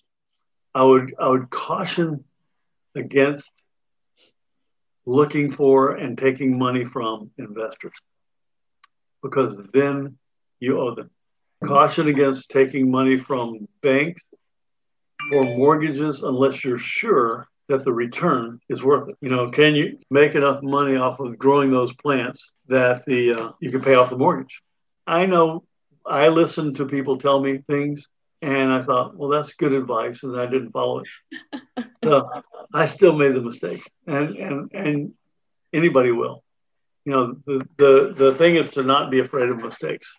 I 0.75 0.85
would 0.85 1.15
I 1.19 1.29
would 1.29 1.51
caution 1.51 2.25
against 2.95 3.51
looking 5.05 5.51
for 5.51 5.97
and 5.97 6.17
taking 6.17 6.59
money 6.59 6.85
from 6.85 7.31
investors 7.39 7.95
because 9.23 9.59
then 9.73 10.17
you 10.61 10.79
owe 10.79 10.95
them. 10.95 11.11
Caution 11.65 12.07
against 12.07 12.51
taking 12.51 12.91
money 12.91 13.17
from 13.17 13.67
banks 13.83 14.23
for 15.29 15.43
mortgages 15.43 16.23
unless 16.23 16.65
you're 16.65 16.79
sure 16.79 17.49
that 17.69 17.85
the 17.85 17.93
return 17.93 18.61
is 18.69 18.83
worth 18.83 19.09
it. 19.09 19.17
You 19.21 19.29
know, 19.29 19.51
can 19.51 19.75
you 19.75 19.99
make 20.11 20.35
enough 20.35 20.63
money 20.63 20.97
off 20.97 21.21
of 21.21 21.39
growing 21.39 21.71
those 21.71 21.93
plants 21.93 22.53
that 22.69 23.05
the 23.07 23.33
uh, 23.33 23.51
you 23.61 23.71
can 23.71 23.83
pay 23.83 23.95
off 23.95 24.11
the 24.11 24.17
mortgage? 24.17 24.63
I 25.07 25.27
know 25.27 25.65
I 26.05 26.29
listened 26.29 26.77
to 26.77 26.87
people 26.87 27.19
tell 27.19 27.41
me 27.41 27.59
things 27.59 28.09
and 28.41 28.73
I 28.73 28.83
thought, 28.83 29.17
well, 29.17 29.31
that's 29.31 29.55
good 29.55 29.73
advice, 29.73 30.23
and 30.23 30.39
I 30.39 30.47
didn't 30.47 30.71
follow 30.71 31.03
it. 31.03 31.61
so 32.05 32.31
I 32.73 32.87
still 32.87 33.13
made 33.13 33.35
the 33.35 33.41
mistake, 33.41 33.83
and 34.07 34.37
and 34.37 34.71
and 34.73 35.13
anybody 35.73 36.13
will. 36.13 36.45
You 37.05 37.13
know, 37.13 37.37
the 37.47 37.69
the 37.77 38.15
the 38.17 38.35
thing 38.35 38.57
is 38.57 38.71
to 38.71 38.83
not 38.83 39.11
be 39.11 39.19
afraid 39.19 39.49
of 39.49 39.59
mistakes. 39.59 40.15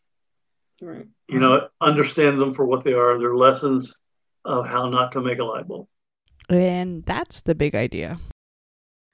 Right. 0.82 1.08
You 1.28 1.40
know, 1.40 1.68
understand 1.80 2.42
them 2.42 2.54
for 2.54 2.66
what 2.66 2.84
they 2.84 2.94
are. 2.94 3.20
They're 3.20 3.36
lessons 3.36 3.98
of 4.44 4.66
how 4.66 4.90
not 4.90 5.14
to 5.14 5.22
make 5.22 5.40
a 5.40 5.44
light 5.44 5.68
bulb. 5.68 5.88
And 6.50 7.06
that's 7.06 7.42
the 7.42 7.56
big 7.56 7.76
idea. 7.76 8.20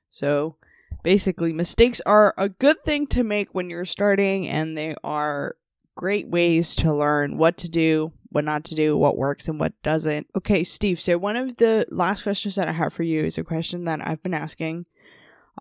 So 0.10 0.56
basically, 1.04 1.52
mistakes 1.54 2.02
are 2.06 2.34
a 2.38 2.50
good 2.50 2.82
thing 2.84 3.08
to 3.08 3.24
make 3.24 3.54
when 3.54 3.70
you're 3.70 3.86
starting, 3.86 4.48
and 4.48 4.78
they 4.78 4.96
are 5.04 5.56
great 5.96 6.30
ways 6.30 6.76
to 6.76 6.94
learn 6.94 7.38
what 7.38 7.58
to 7.58 7.70
do, 7.70 8.12
what 8.30 8.44
not 8.44 8.64
to 8.66 8.76
do, 8.76 8.98
what 8.98 9.18
works 9.18 9.48
and 9.48 9.60
what 9.60 9.74
doesn't. 9.84 10.28
Okay, 10.36 10.64
Steve, 10.64 11.00
so 11.00 11.18
one 11.18 11.36
of 11.36 11.58
the 11.58 11.86
last 11.90 12.24
questions 12.24 12.56
that 12.56 12.68
I 12.68 12.74
have 12.74 12.94
for 12.94 13.04
you 13.04 13.24
is 13.24 13.38
a 13.38 13.44
question 13.44 13.86
that 13.86 14.06
I've 14.06 14.24
been 14.24 14.34
asking 14.34 14.86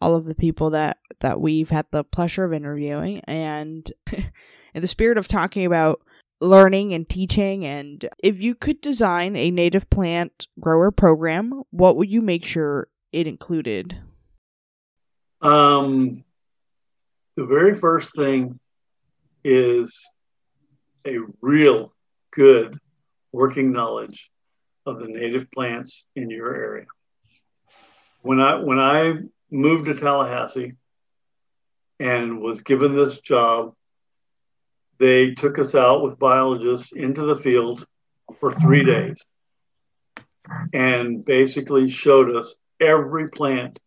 all 0.01 0.15
of 0.15 0.25
the 0.25 0.35
people 0.35 0.71
that 0.71 0.99
that 1.21 1.41
we've 1.41 1.71
had 1.71 1.87
the 1.91 2.03
pleasure 2.03 2.45
of 2.45 2.53
interviewing 2.53 3.21
and 3.21 3.91
in 4.13 4.83
the 4.83 4.89
spirit 4.89 5.19
of 5.19 5.29
talking 5.29 5.65
about 5.65 6.01
learning 6.45 6.93
and 6.93 7.09
teaching 7.09 7.65
and 7.65 8.09
if 8.23 8.41
you 8.41 8.55
could 8.55 8.81
design 8.81 9.35
a 9.37 9.51
native 9.51 9.89
plant 9.91 10.47
grower 10.61 10.91
program, 10.91 11.63
what 11.71 11.97
would 11.97 12.11
you 12.11 12.21
make 12.21 12.45
sure 12.45 12.89
it 13.13 13.27
included? 13.27 13.99
Um 15.41 16.25
the 17.37 17.47
very 17.47 17.79
first 17.79 18.15
thing 18.15 18.61
is 19.43 19.99
a 21.07 21.19
real 21.41 21.93
good 22.31 22.79
working 23.33 23.73
knowledge 23.73 24.31
of 24.87 25.01
the 25.01 25.07
native 25.07 25.51
plants 25.51 26.07
in 26.15 26.31
your 26.31 26.55
area. 26.55 26.87
When 28.23 28.41
I 28.41 28.61
when 28.61 28.79
I 28.79 29.15
moved 29.51 29.87
to 29.87 29.95
Tallahassee 29.95 30.75
and 32.01 32.41
was 32.41 32.63
given 32.63 32.97
this 32.97 33.19
job, 33.21 33.75
they 34.99 35.33
took 35.33 35.59
us 35.59 35.75
out 35.75 36.03
with 36.03 36.19
biologists 36.19 36.93
into 36.93 37.25
the 37.27 37.37
field 37.37 37.87
for 38.41 38.53
three 38.53 38.85
days 38.85 39.25
and 40.73 41.25
basically 41.25 41.91
showed 41.91 42.35
us 42.35 42.55
every 42.81 43.29
plant 43.29 43.79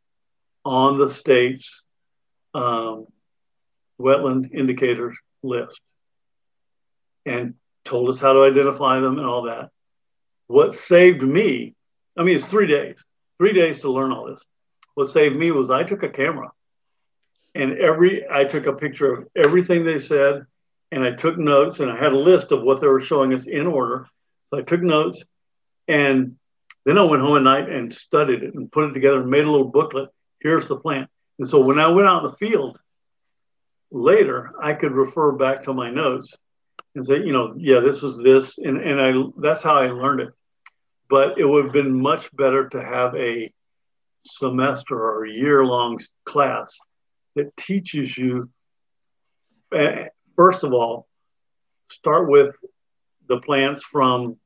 on 0.65 0.97
the 0.97 1.09
state's 1.09 1.83
um, 2.53 3.05
wetland 3.99 4.53
indicator 4.53 5.15
list 5.43 5.81
and 7.25 7.53
told 7.85 8.09
us 8.09 8.19
how 8.19 8.33
to 8.33 8.43
identify 8.43 8.99
them 8.99 9.17
and 9.17 9.27
all 9.27 9.43
that. 9.43 9.69
What 10.47 10.75
saved 10.75 11.21
me, 11.21 11.75
I 12.17 12.23
mean, 12.23 12.35
it's 12.35 12.45
three 12.45 12.67
days, 12.67 13.03
three 13.37 13.53
days 13.53 13.81
to 13.81 13.91
learn 13.91 14.11
all 14.11 14.25
this. 14.25 14.45
What 14.95 15.07
saved 15.07 15.35
me 15.35 15.51
was 15.51 15.69
I 15.69 15.83
took 15.83 16.03
a 16.03 16.09
camera 16.09 16.51
and 17.53 17.77
every, 17.77 18.27
I 18.29 18.45
took 18.45 18.65
a 18.65 18.73
picture 18.73 19.13
of 19.13 19.27
everything 19.35 19.85
they 19.85 19.99
said 19.99 20.45
and 20.91 21.03
I 21.03 21.11
took 21.11 21.37
notes 21.37 21.79
and 21.79 21.91
I 21.91 21.97
had 21.97 22.13
a 22.13 22.17
list 22.17 22.51
of 22.51 22.63
what 22.63 22.81
they 22.81 22.87
were 22.87 22.99
showing 22.99 23.33
us 23.33 23.45
in 23.45 23.67
order. 23.67 24.07
So 24.49 24.59
I 24.59 24.61
took 24.61 24.81
notes 24.81 25.23
and 25.87 26.37
then 26.85 26.97
I 26.97 27.03
went 27.03 27.21
home 27.21 27.37
at 27.37 27.43
night 27.43 27.69
and 27.69 27.93
studied 27.93 28.43
it 28.43 28.53
and 28.53 28.71
put 28.71 28.85
it 28.85 28.93
together 28.93 29.21
and 29.21 29.29
made 29.29 29.45
a 29.45 29.51
little 29.51 29.67
booklet. 29.67 30.09
Here's 30.39 30.67
the 30.67 30.77
plant. 30.77 31.09
And 31.39 31.47
so 31.47 31.59
when 31.59 31.79
I 31.79 31.87
went 31.87 32.07
out 32.07 32.23
in 32.23 32.31
the 32.31 32.37
field 32.37 32.79
later, 33.91 34.53
I 34.61 34.73
could 34.73 34.93
refer 34.93 35.33
back 35.33 35.63
to 35.63 35.73
my 35.73 35.89
notes 35.89 36.33
and 36.95 37.05
say, 37.05 37.17
you 37.17 37.31
know, 37.31 37.53
yeah, 37.57 37.79
this 37.79 38.03
is 38.03 38.17
this, 38.17 38.57
and 38.57 38.77
and 38.81 38.99
I 38.99 39.13
that's 39.37 39.61
how 39.61 39.75
I 39.75 39.87
learned 39.87 40.21
it. 40.21 40.29
But 41.09 41.37
it 41.37 41.45
would 41.45 41.65
have 41.65 41.73
been 41.73 42.01
much 42.01 42.35
better 42.35 42.67
to 42.69 42.83
have 42.83 43.15
a 43.15 43.53
semester 44.25 44.95
or 44.95 45.25
a 45.25 45.31
year 45.31 45.63
long 45.63 45.99
class 46.25 46.77
that 47.35 47.55
teaches 47.55 48.17
you. 48.17 48.49
Eh, 49.73 50.07
First 50.37 50.63
of 50.63 50.71
all, 50.71 51.07
start 51.89 52.29
with 52.29 52.55
the 53.27 53.39
plants 53.39 53.83
from 53.83 54.37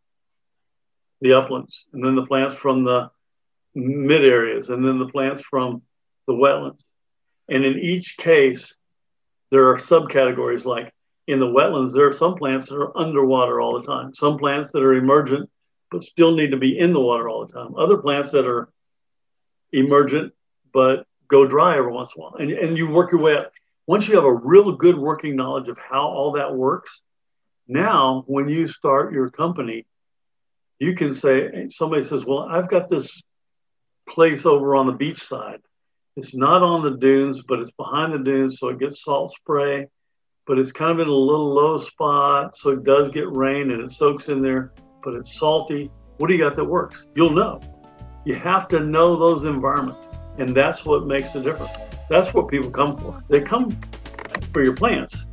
the 1.22 1.34
uplands, 1.34 1.86
and 1.94 2.04
then 2.04 2.16
the 2.16 2.26
plants 2.26 2.56
from 2.56 2.84
the 2.84 3.12
mid 3.76 4.26
areas, 4.26 4.70
and 4.70 4.84
then 4.84 4.98
the 4.98 5.10
plants 5.10 5.44
from 5.44 5.84
the 6.26 6.34
wetlands. 6.34 6.84
And 7.48 7.64
in 7.64 7.78
each 7.78 8.18
case, 8.18 8.76
there 9.52 9.70
are 9.70 9.78
subcategories 9.78 10.66
like 10.66 10.92
in 11.28 11.40
the 11.40 11.46
wetlands, 11.46 11.94
there 11.94 12.08
are 12.08 12.14
some 12.14 12.36
plants 12.36 12.70
that 12.70 12.78
are 12.78 12.98
underwater 12.98 13.62
all 13.62 13.80
the 13.80 13.86
time, 13.86 14.16
some 14.16 14.38
plants 14.38 14.72
that 14.72 14.82
are 14.82 14.96
emergent 14.96 15.50
but 15.92 16.02
still 16.02 16.34
need 16.34 16.52
to 16.52 16.58
be 16.58 16.80
in 16.80 16.94
the 16.94 17.00
water 17.00 17.28
all 17.28 17.46
the 17.46 17.54
time, 17.54 17.76
other 17.76 17.98
plants 17.98 18.32
that 18.32 18.48
are 18.48 18.70
emergent 19.74 20.34
but 20.74 21.06
go 21.28 21.46
dry 21.46 21.78
every 21.78 21.92
once 21.92 22.12
in 22.16 22.22
a 22.22 22.24
while. 22.24 22.36
And, 22.36 22.52
and 22.52 22.78
you 22.78 22.90
work 22.90 23.12
your 23.12 23.22
way 23.22 23.36
up. 23.36 23.52
Once 23.88 24.08
you 24.08 24.16
have 24.16 24.24
a 24.24 24.34
real 24.34 24.72
good 24.74 24.98
working 24.98 25.36
knowledge 25.36 25.68
of 25.68 25.78
how 25.78 26.08
all 26.08 26.34
that 26.34 26.56
works, 26.56 27.02
now 27.68 28.24
when 28.28 28.48
you 28.48 28.68
start 28.68 29.14
your 29.14 29.30
company, 29.30 29.86
you 30.80 30.96
can 30.96 31.14
say, 31.14 31.68
somebody 31.70 32.04
says, 32.04 32.26
Well, 32.26 32.40
I've 32.40 32.70
got 32.70 32.90
this 32.90 33.22
place 34.10 34.46
over 34.46 34.76
on 34.76 34.88
the 34.88 34.94
beach 34.94 35.24
side. 35.24 35.60
It's 36.18 36.36
not 36.36 36.62
on 36.62 36.84
the 36.84 36.98
dunes, 36.98 37.42
but 37.48 37.60
it's 37.60 37.72
behind 37.72 38.14
the 38.14 38.20
dunes, 38.20 38.60
so 38.60 38.70
it 38.70 38.80
gets 38.80 39.04
salt 39.04 39.32
spray, 39.34 39.88
but 40.46 40.60
it's 40.60 40.72
kind 40.72 40.92
of 40.92 41.00
in 41.00 41.08
a 41.08 41.12
little 41.12 41.54
low 41.54 41.78
spot, 41.78 42.58
so 42.58 42.72
it 42.72 42.84
does 42.84 43.10
get 43.10 43.36
rain 43.36 43.72
and 43.72 43.82
it 43.82 43.92
soaks 43.92 44.28
in 44.28 44.42
there, 44.42 44.74
but 45.04 45.14
it's 45.14 45.40
salty. 45.40 45.90
What 46.18 46.28
do 46.28 46.34
you 46.34 46.40
got 46.40 46.56
that 46.58 46.66
works? 46.66 47.08
You'll 47.16 47.32
know. 47.32 47.60
You 48.26 48.36
have 48.36 48.68
to 48.70 48.80
know 48.80 49.16
those 49.16 49.46
environments, 49.46 50.04
and 50.38 50.50
that's 50.50 50.84
what 50.84 51.06
makes 51.06 51.32
the 51.32 51.42
difference. 51.42 51.72
That's 52.12 52.34
what 52.34 52.50
people 52.50 52.70
come 52.70 52.98
for. 52.98 53.24
They 53.30 53.40
come 53.40 53.72
for 54.52 54.62
your 54.62 54.76
plants, 54.76 55.24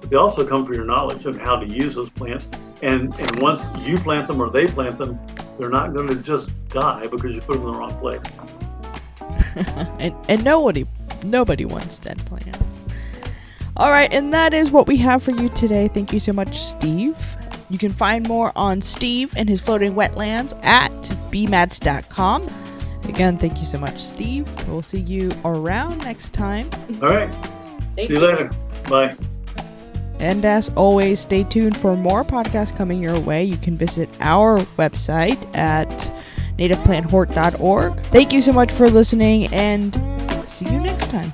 but 0.00 0.10
they 0.10 0.16
also 0.16 0.46
come 0.46 0.64
for 0.64 0.72
your 0.72 0.84
knowledge 0.84 1.24
of 1.24 1.36
how 1.36 1.56
to 1.56 1.66
use 1.66 1.96
those 1.96 2.08
plants. 2.08 2.48
And 2.82 3.12
and 3.18 3.42
once 3.42 3.72
you 3.78 3.96
plant 3.96 4.28
them 4.28 4.40
or 4.40 4.48
they 4.48 4.68
plant 4.68 4.96
them, 4.96 5.18
they're 5.58 5.70
not 5.70 5.92
going 5.92 6.06
to 6.06 6.14
just 6.14 6.52
die 6.68 7.08
because 7.08 7.34
you 7.34 7.40
put 7.40 7.54
them 7.54 7.66
in 7.66 7.72
the 7.72 7.78
wrong 7.78 7.98
place. 7.98 8.22
and 9.98 10.14
and 10.28 10.44
nobody 10.44 10.86
nobody 11.24 11.64
wants 11.64 11.98
dead 11.98 12.24
plants. 12.26 12.78
All 13.76 13.90
right, 13.90 14.12
and 14.12 14.32
that 14.32 14.54
is 14.54 14.70
what 14.70 14.86
we 14.86 14.98
have 14.98 15.24
for 15.24 15.32
you 15.32 15.48
today. 15.48 15.88
Thank 15.88 16.12
you 16.12 16.20
so 16.20 16.32
much, 16.32 16.62
Steve. 16.62 17.18
You 17.70 17.78
can 17.78 17.90
find 17.90 18.28
more 18.28 18.52
on 18.54 18.80
Steve 18.82 19.34
and 19.36 19.48
his 19.48 19.60
floating 19.60 19.94
wetlands 19.94 20.56
at 20.64 20.92
beemats.com. 21.32 22.69
Again, 23.04 23.38
thank 23.38 23.58
you 23.58 23.64
so 23.64 23.78
much, 23.78 24.02
Steve. 24.02 24.46
We'll 24.68 24.82
see 24.82 25.00
you 25.00 25.30
around 25.44 25.98
next 25.98 26.32
time. 26.32 26.68
All 27.02 27.08
right. 27.08 27.34
Thank 27.96 28.08
see 28.08 28.14
you 28.14 28.20
later. 28.20 28.50
Bye. 28.88 29.16
And 30.20 30.44
as 30.44 30.68
always, 30.70 31.20
stay 31.20 31.44
tuned 31.44 31.76
for 31.78 31.96
more 31.96 32.24
podcasts 32.24 32.76
coming 32.76 33.02
your 33.02 33.18
way. 33.20 33.42
You 33.42 33.56
can 33.56 33.76
visit 33.76 34.08
our 34.20 34.58
website 34.76 35.42
at 35.56 35.88
nativeplanthort.org. 36.58 38.00
Thank 38.06 38.32
you 38.32 38.42
so 38.42 38.52
much 38.52 38.70
for 38.70 38.88
listening 38.90 39.46
and 39.46 39.94
see 40.46 40.66
you 40.66 40.78
next 40.78 41.08
time. 41.10 41.32